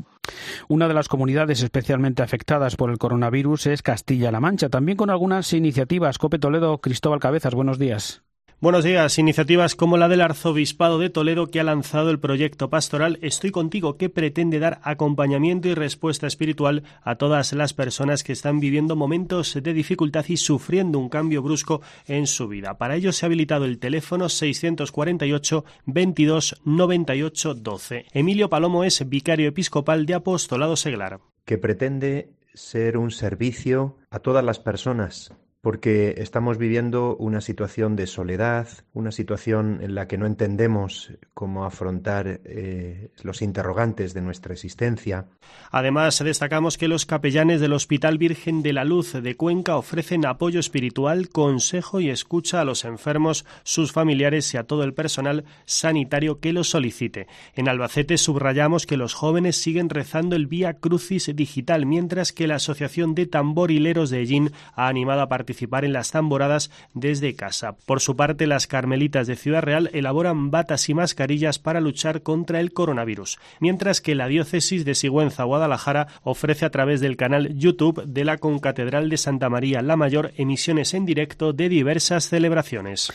Una 0.68 0.88
de 0.88 0.94
las 0.94 1.08
comunidades 1.08 1.62
especialmente 1.62 2.22
afectadas 2.22 2.76
por 2.76 2.90
el 2.90 2.98
coronavirus 2.98 3.66
es 3.66 3.82
Castilla-La 3.82 4.40
Mancha, 4.40 4.68
también 4.68 4.96
con 4.96 5.10
algunas 5.10 5.52
iniciativas. 5.52 6.18
Cope 6.18 6.38
Toledo, 6.38 6.78
Cristóbal 6.78 7.20
Cabezas, 7.20 7.54
buenos 7.54 7.78
días. 7.78 8.22
Buenos 8.64 8.82
días. 8.82 9.18
Iniciativas 9.18 9.74
como 9.74 9.98
la 9.98 10.08
del 10.08 10.22
Arzobispado 10.22 10.98
de 10.98 11.10
Toledo 11.10 11.48
que 11.48 11.60
ha 11.60 11.64
lanzado 11.64 12.08
el 12.08 12.18
proyecto 12.18 12.70
pastoral 12.70 13.18
Estoy 13.20 13.50
contigo 13.50 13.98
que 13.98 14.08
pretende 14.08 14.58
dar 14.58 14.80
acompañamiento 14.84 15.68
y 15.68 15.74
respuesta 15.74 16.26
espiritual 16.26 16.82
a 17.02 17.16
todas 17.16 17.52
las 17.52 17.74
personas 17.74 18.24
que 18.24 18.32
están 18.32 18.60
viviendo 18.60 18.96
momentos 18.96 19.52
de 19.52 19.74
dificultad 19.74 20.24
y 20.28 20.38
sufriendo 20.38 20.98
un 20.98 21.10
cambio 21.10 21.42
brusco 21.42 21.82
en 22.06 22.26
su 22.26 22.48
vida. 22.48 22.78
Para 22.78 22.96
ello 22.96 23.12
se 23.12 23.26
ha 23.26 23.28
habilitado 23.28 23.66
el 23.66 23.78
teléfono 23.78 24.30
648 24.30 25.64
22 25.84 26.62
98 26.64 27.54
12. 27.56 28.06
Emilio 28.14 28.48
Palomo 28.48 28.84
es 28.84 29.06
vicario 29.06 29.46
episcopal 29.46 30.06
de 30.06 30.14
Apostolado 30.14 30.76
Seglar. 30.76 31.20
Que 31.44 31.58
pretende 31.58 32.30
ser 32.54 32.96
un 32.96 33.10
servicio 33.10 33.98
a 34.08 34.20
todas 34.20 34.42
las 34.42 34.58
personas 34.58 35.34
porque 35.64 36.16
estamos 36.18 36.58
viviendo 36.58 37.16
una 37.16 37.40
situación 37.40 37.96
de 37.96 38.06
soledad, 38.06 38.68
una 38.92 39.10
situación 39.10 39.78
en 39.80 39.94
la 39.94 40.06
que 40.06 40.18
no 40.18 40.26
entendemos 40.26 41.12
cómo 41.32 41.64
afrontar 41.64 42.42
eh, 42.44 43.08
los 43.22 43.40
interrogantes 43.40 44.12
de 44.12 44.20
nuestra 44.20 44.52
existencia. 44.52 45.24
Además, 45.70 46.22
destacamos 46.22 46.76
que 46.76 46.86
los 46.86 47.06
capellanes 47.06 47.62
del 47.62 47.72
Hospital 47.72 48.18
Virgen 48.18 48.62
de 48.62 48.74
la 48.74 48.84
Luz 48.84 49.14
de 49.14 49.36
Cuenca 49.36 49.78
ofrecen 49.78 50.26
apoyo 50.26 50.60
espiritual, 50.60 51.30
consejo 51.30 51.98
y 51.98 52.10
escucha 52.10 52.60
a 52.60 52.66
los 52.66 52.84
enfermos, 52.84 53.46
sus 53.62 53.90
familiares 53.90 54.52
y 54.52 54.58
a 54.58 54.64
todo 54.64 54.84
el 54.84 54.92
personal 54.92 55.46
sanitario 55.64 56.40
que 56.40 56.52
lo 56.52 56.62
solicite. 56.62 57.26
En 57.54 57.70
Albacete 57.70 58.18
subrayamos 58.18 58.84
que 58.84 58.98
los 58.98 59.14
jóvenes 59.14 59.56
siguen 59.56 59.88
rezando 59.88 60.36
el 60.36 60.46
Vía 60.46 60.74
Crucis 60.74 61.34
digital, 61.34 61.86
mientras 61.86 62.34
que 62.34 62.46
la 62.46 62.56
Asociación 62.56 63.14
de 63.14 63.24
Tamborileros 63.24 64.10
de 64.10 64.20
Ellín 64.20 64.52
ha 64.74 64.88
animado 64.88 65.22
a 65.22 65.28
participar 65.30 65.53
participar 65.54 65.84
en 65.84 65.92
las 65.92 66.10
tamboradas 66.10 66.72
desde 66.94 67.36
casa. 67.36 67.76
Por 67.86 68.00
su 68.00 68.16
parte, 68.16 68.48
las 68.48 68.66
carmelitas 68.66 69.28
de 69.28 69.36
Ciudad 69.36 69.62
Real 69.62 69.88
elaboran 69.92 70.50
batas 70.50 70.88
y 70.88 70.94
mascarillas 70.94 71.60
para 71.60 71.80
luchar 71.80 72.22
contra 72.22 72.58
el 72.58 72.72
coronavirus, 72.72 73.38
mientras 73.60 74.00
que 74.00 74.16
la 74.16 74.26
diócesis 74.26 74.84
de 74.84 74.96
Sigüenza, 74.96 75.44
Guadalajara, 75.44 76.08
ofrece 76.24 76.64
a 76.64 76.70
través 76.70 77.00
del 77.00 77.16
canal 77.16 77.56
YouTube 77.56 78.04
de 78.04 78.24
la 78.24 78.38
Concatedral 78.38 79.08
de 79.08 79.16
Santa 79.16 79.48
María 79.48 79.80
la 79.80 79.94
Mayor 79.94 80.32
emisiones 80.36 80.92
en 80.92 81.06
directo 81.06 81.52
de 81.52 81.68
diversas 81.68 82.28
celebraciones. 82.28 83.12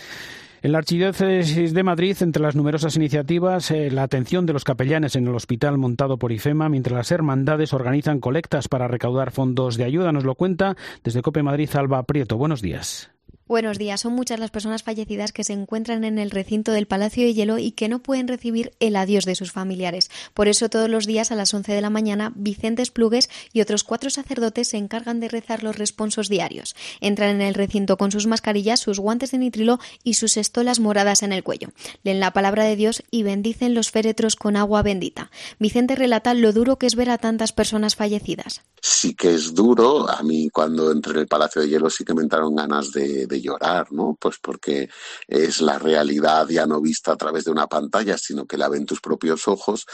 En 0.61 0.73
la 0.73 0.79
Archidiócesis 0.79 1.73
de 1.73 1.83
Madrid, 1.83 2.17
entre 2.19 2.41
las 2.41 2.55
numerosas 2.55 2.97
iniciativas, 2.97 3.71
eh, 3.71 3.89
la 3.91 4.03
atención 4.03 4.45
de 4.45 4.51
los 4.51 4.65
capellanes 4.65 5.15
en 5.15 5.25
el 5.25 5.35
hospital 5.35 5.77
montado 5.77 6.17
por 6.17 6.33
IFEMA, 6.33 6.67
mientras 6.67 6.97
las 6.97 7.11
hermandades 7.11 7.71
organizan 7.73 8.19
colectas 8.19 8.67
para 8.67 8.89
recaudar 8.89 9.31
fondos 9.31 9.77
de 9.77 9.85
ayuda. 9.85 10.11
Nos 10.11 10.25
lo 10.25 10.35
cuenta 10.35 10.75
desde 11.03 11.21
Cope 11.21 11.43
Madrid, 11.43 11.69
Alba 11.75 12.03
Prieto. 12.03 12.35
Buenos 12.35 12.61
días. 12.61 13.09
Buenos 13.49 13.79
días. 13.79 14.01
Son 14.01 14.13
muchas 14.13 14.39
las 14.39 14.51
personas 14.51 14.83
fallecidas 14.83 15.31
que 15.31 15.43
se 15.43 15.53
encuentran 15.53 16.03
en 16.03 16.19
el 16.19 16.29
recinto 16.29 16.71
del 16.71 16.85
Palacio 16.85 17.23
de 17.23 17.33
Hielo 17.33 17.57
y 17.57 17.71
que 17.71 17.89
no 17.89 17.97
pueden 17.97 18.27
recibir 18.27 18.73
el 18.79 18.95
adiós 18.95 19.25
de 19.25 19.33
sus 19.33 19.51
familiares. 19.51 20.11
Por 20.35 20.47
eso 20.47 20.69
todos 20.69 20.87
los 20.87 21.07
días 21.07 21.31
a 21.31 21.35
las 21.35 21.51
11 21.51 21.73
de 21.73 21.81
la 21.81 21.89
mañana 21.89 22.31
Vicente 22.35 22.83
Esplugues 22.83 23.27
y 23.51 23.61
otros 23.61 23.83
cuatro 23.83 24.11
sacerdotes 24.11 24.67
se 24.67 24.77
encargan 24.77 25.19
de 25.19 25.29
rezar 25.29 25.63
los 25.63 25.79
responsos 25.79 26.29
diarios. 26.29 26.75
Entran 27.01 27.31
en 27.31 27.41
el 27.41 27.55
recinto 27.55 27.97
con 27.97 28.11
sus 28.11 28.27
mascarillas, 28.27 28.81
sus 28.81 28.99
guantes 28.99 29.31
de 29.31 29.39
nitrilo 29.39 29.79
y 30.03 30.13
sus 30.13 30.37
estolas 30.37 30.79
moradas 30.79 31.23
en 31.23 31.33
el 31.33 31.43
cuello. 31.43 31.69
Leen 32.03 32.19
la 32.19 32.33
palabra 32.33 32.65
de 32.65 32.75
Dios 32.75 33.01
y 33.09 33.23
bendicen 33.23 33.73
los 33.73 33.89
féretros 33.89 34.35
con 34.35 34.57
agua 34.57 34.83
bendita. 34.83 35.31
Vicente 35.57 35.95
relata 35.95 36.35
lo 36.35 36.53
duro 36.53 36.77
que 36.77 36.85
es 36.85 36.93
ver 36.93 37.09
a 37.09 37.17
tantas 37.17 37.51
personas 37.51 37.95
fallecidas. 37.95 38.61
Sí 38.81 39.15
que 39.15 39.33
es 39.33 39.53
duro. 39.53 40.09
A 40.09 40.23
mí 40.23 40.49
cuando 40.49 40.91
entré 40.91 41.13
en 41.13 41.19
el 41.19 41.27
Palacio 41.27 41.61
de 41.61 41.69
Hielo 41.69 41.89
sí 41.89 42.03
que 42.03 42.13
me 42.13 42.21
entraron 42.21 42.55
ganas 42.55 42.91
de 42.91 43.41
llorar, 43.41 43.91
¿no? 43.91 44.17
Pues 44.19 44.37
porque 44.41 44.89
es 45.27 45.61
la 45.61 45.79
realidad 45.79 46.47
ya 46.49 46.65
no 46.65 46.81
vista 46.81 47.13
a 47.13 47.17
través 47.17 47.45
de 47.45 47.51
una 47.51 47.67
pantalla, 47.67 48.17
sino 48.17 48.45
que 48.45 48.57
la 48.57 48.69
ven 48.69 48.85
tus 48.85 49.01
propios 49.01 49.47
ojos, 49.47 49.85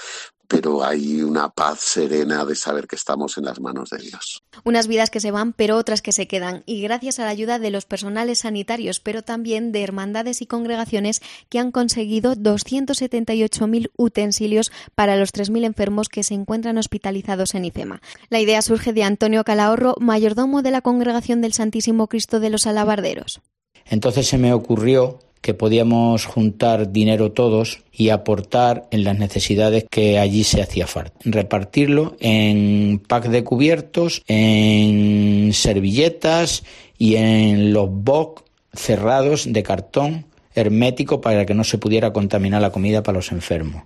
pero 0.48 0.84
hay 0.84 1.22
una 1.22 1.50
paz 1.50 1.80
serena 1.80 2.46
de 2.46 2.56
saber 2.56 2.88
que 2.88 2.96
estamos 2.96 3.38
en 3.38 3.46
las 3.46 3.60
manos 3.60 3.90
de 3.90 3.98
Dios. 3.98 4.44
Unas 4.64 4.88
vidas 4.88 5.10
que 5.10 5.20
se 5.20 5.32
van, 5.32 5.54
pero 5.54 5.78
otras 5.78 6.02
que 6.02 6.12
se 6.12 6.28
quedan, 6.28 6.64
y 6.66 6.82
gracias 6.82 7.20
a 7.20 7.24
la 7.24 7.30
ayuda 7.30 7.60
de 7.60 7.72
los 7.72 7.86
personales 7.86 8.40
sanitarios, 8.40 9.00
pero 9.00 9.22
también 9.22 9.72
de 9.72 9.84
hermandades 9.84 10.42
y 10.42 10.46
congregaciones 10.46 11.22
que 11.50 11.60
han 11.60 11.72
conseguido 11.72 12.36
278.000 12.36 13.92
utensilios 13.98 14.72
para 14.96 15.18
los 15.18 15.34
3.000 15.34 15.66
enfermos 15.66 16.10
que 16.10 16.24
se 16.24 16.34
encuentran 16.34 16.78
hospitalizados 16.78 17.56
en 17.56 17.66
IFEMA. 17.66 18.02
La 18.30 18.40
idea 18.40 18.62
surge 18.62 18.94
de 18.94 19.04
Antonio 19.04 19.44
Calahorro, 19.44 19.96
mayordomo 20.00 20.62
de 20.62 20.72
la 20.72 20.82
Congregación 20.82 21.42
del 21.42 21.54
Santísimo 21.54 22.08
Cristo 22.08 22.40
de 22.40 22.50
los 22.50 22.68
Alabarderos. 22.68 23.42
Entonces 23.86 24.28
se 24.28 24.38
me 24.38 24.54
ocurrió 24.54 25.20
que 25.46 25.54
podíamos 25.54 26.26
juntar 26.26 26.92
dinero 26.92 27.32
todos 27.32 27.84
y 27.92 28.10
aportar 28.10 28.88
en 28.90 29.04
las 29.04 29.20
necesidades 29.20 29.86
que 29.88 30.18
allí 30.18 30.44
se 30.44 30.60
hacía 30.60 30.88
falta. 30.88 31.14
Repartirlo 31.24 32.18
en 32.20 33.00
pack 33.08 33.28
de 33.28 33.44
cubiertos, 33.44 34.24
en 34.28 35.54
servilletas 35.54 36.64
y 36.98 37.18
en 37.18 37.74
los 37.74 37.88
box 37.92 38.42
cerrados 38.74 39.54
de 39.54 39.62
cartón 39.62 40.26
hermético 40.56 41.22
para 41.22 41.46
que 41.46 41.54
no 41.54 41.64
se 41.64 41.78
pudiera 41.78 42.12
contaminar 42.12 42.64
la 42.64 42.72
comida 42.72 43.04
para 43.04 43.20
los 43.20 43.32
enfermos. 43.32 43.84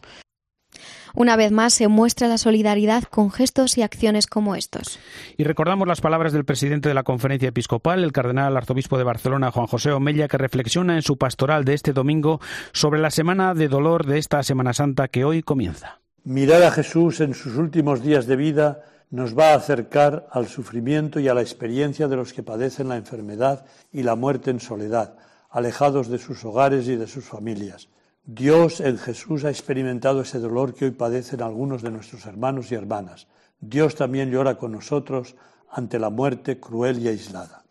Una 1.15 1.35
vez 1.35 1.51
más 1.51 1.73
se 1.73 1.87
muestra 1.87 2.27
la 2.27 2.37
solidaridad 2.37 3.03
con 3.03 3.31
gestos 3.31 3.77
y 3.77 3.81
acciones 3.81 4.27
como 4.27 4.55
estos. 4.55 4.99
Y 5.37 5.43
recordamos 5.43 5.87
las 5.87 6.01
palabras 6.01 6.33
del 6.33 6.45
presidente 6.45 6.89
de 6.89 6.95
la 6.95 7.03
conferencia 7.03 7.49
episcopal, 7.49 8.03
el 8.03 8.11
cardenal 8.11 8.55
arzobispo 8.55 8.97
de 8.97 9.03
Barcelona, 9.03 9.51
Juan 9.51 9.67
José 9.67 9.91
Omella, 9.91 10.27
que 10.27 10.37
reflexiona 10.37 10.95
en 10.95 11.01
su 11.01 11.17
pastoral 11.17 11.65
de 11.65 11.73
este 11.73 11.93
domingo 11.93 12.39
sobre 12.71 12.99
la 12.99 13.11
semana 13.11 13.53
de 13.53 13.67
dolor 13.67 14.05
de 14.05 14.17
esta 14.17 14.43
Semana 14.43 14.73
Santa 14.73 15.07
que 15.07 15.25
hoy 15.25 15.41
comienza. 15.43 15.99
Mirar 16.23 16.63
a 16.63 16.71
Jesús 16.71 17.21
en 17.21 17.33
sus 17.33 17.55
últimos 17.55 18.03
días 18.03 18.27
de 18.27 18.35
vida 18.35 18.83
nos 19.09 19.37
va 19.37 19.51
a 19.51 19.55
acercar 19.55 20.27
al 20.31 20.47
sufrimiento 20.47 21.19
y 21.19 21.27
a 21.27 21.33
la 21.33 21.41
experiencia 21.41 22.07
de 22.07 22.15
los 22.15 22.33
que 22.33 22.43
padecen 22.43 22.89
la 22.89 22.97
enfermedad 22.97 23.65
y 23.91 24.03
la 24.03 24.15
muerte 24.15 24.51
en 24.51 24.59
soledad, 24.59 25.15
alejados 25.49 26.09
de 26.09 26.19
sus 26.19 26.45
hogares 26.45 26.87
y 26.87 26.95
de 26.95 27.07
sus 27.07 27.25
familias. 27.25 27.89
Dios 28.31 28.79
en 28.79 28.99
Jesús 28.99 29.43
ha 29.43 29.49
experimentado 29.49 30.21
ese 30.21 30.37
dolor 30.37 30.75
que 30.75 30.85
hoy 30.85 30.91
padecen 30.91 31.41
algunos 31.41 31.81
de 31.81 31.89
nuestros 31.89 32.27
hermanos 32.27 32.71
y 32.71 32.75
hermanas. 32.75 33.25
Dios 33.59 33.95
también 33.95 34.29
llora 34.29 34.55
con 34.55 34.71
nosotros 34.71 35.35
ante 35.67 35.97
la 35.97 36.11
muerte 36.11 36.59
cruel 36.59 36.99
y 36.99 37.07
aislada. 37.07 37.63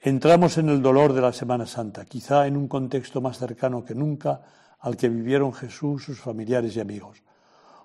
Entramos 0.00 0.56
en 0.56 0.70
el 0.70 0.80
dolor 0.80 1.12
de 1.12 1.20
la 1.20 1.34
Semana 1.34 1.66
Santa, 1.66 2.06
quizá 2.06 2.46
en 2.46 2.56
un 2.56 2.68
contexto 2.68 3.20
más 3.20 3.36
cercano 3.36 3.84
que 3.84 3.94
nunca 3.94 4.40
al 4.80 4.96
que 4.96 5.10
vivieron 5.10 5.52
Jesús, 5.52 6.04
sus 6.04 6.20
familiares 6.20 6.74
y 6.76 6.80
amigos. 6.80 7.22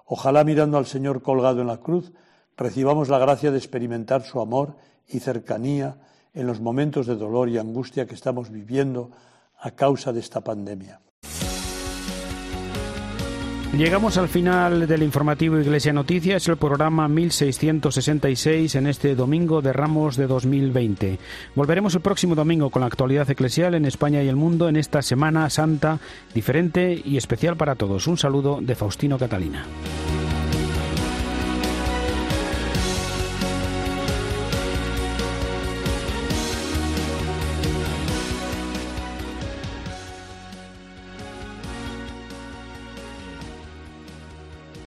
Ojalá 0.05 0.45
mirando 0.45 0.77
al 0.77 0.85
Señor 0.85 1.23
colgado 1.23 1.59
en 1.59 1.67
la 1.67 1.81
cruz, 1.81 2.13
recibamos 2.55 3.09
la 3.09 3.19
gracia 3.19 3.51
de 3.51 3.57
experimentar 3.57 4.23
su 4.23 4.39
amor 4.39 4.77
y 5.09 5.19
cercanía 5.19 5.97
en 6.33 6.47
los 6.47 6.61
momentos 6.61 7.05
de 7.05 7.17
dolor 7.17 7.49
y 7.49 7.57
angustia 7.57 8.07
que 8.07 8.15
estamos 8.15 8.49
viviendo 8.49 9.11
a 9.59 9.71
causa 9.71 10.13
de 10.13 10.21
esta 10.21 10.39
pandemia. 10.39 11.01
Llegamos 13.77 14.19
al 14.19 14.29
final 14.29 14.85
del 14.85 15.01
informativo 15.01 15.57
Iglesia 15.57 15.93
Noticias, 15.93 16.47
el 16.47 16.57
programa 16.57 17.07
1666 17.07 18.75
en 18.75 18.85
este 18.85 19.15
domingo 19.15 19.63
de 19.63 19.73
Ramos 19.73 20.15
de 20.15 20.27
2020. 20.27 21.17
Volveremos 21.55 21.95
el 21.95 22.01
próximo 22.01 22.35
domingo 22.35 22.69
con 22.69 22.81
la 22.81 22.85
actualidad 22.85 23.31
eclesial 23.31 23.73
en 23.73 23.85
España 23.85 24.21
y 24.21 24.27
el 24.27 24.35
mundo 24.35 24.69
en 24.69 24.75
esta 24.75 25.01
Semana 25.01 25.49
Santa 25.49 25.97
diferente 26.35 27.01
y 27.03 27.17
especial 27.17 27.57
para 27.57 27.73
todos. 27.73 28.05
Un 28.05 28.19
saludo 28.19 28.59
de 28.61 28.75
Faustino 28.75 29.17
Catalina. 29.17 29.65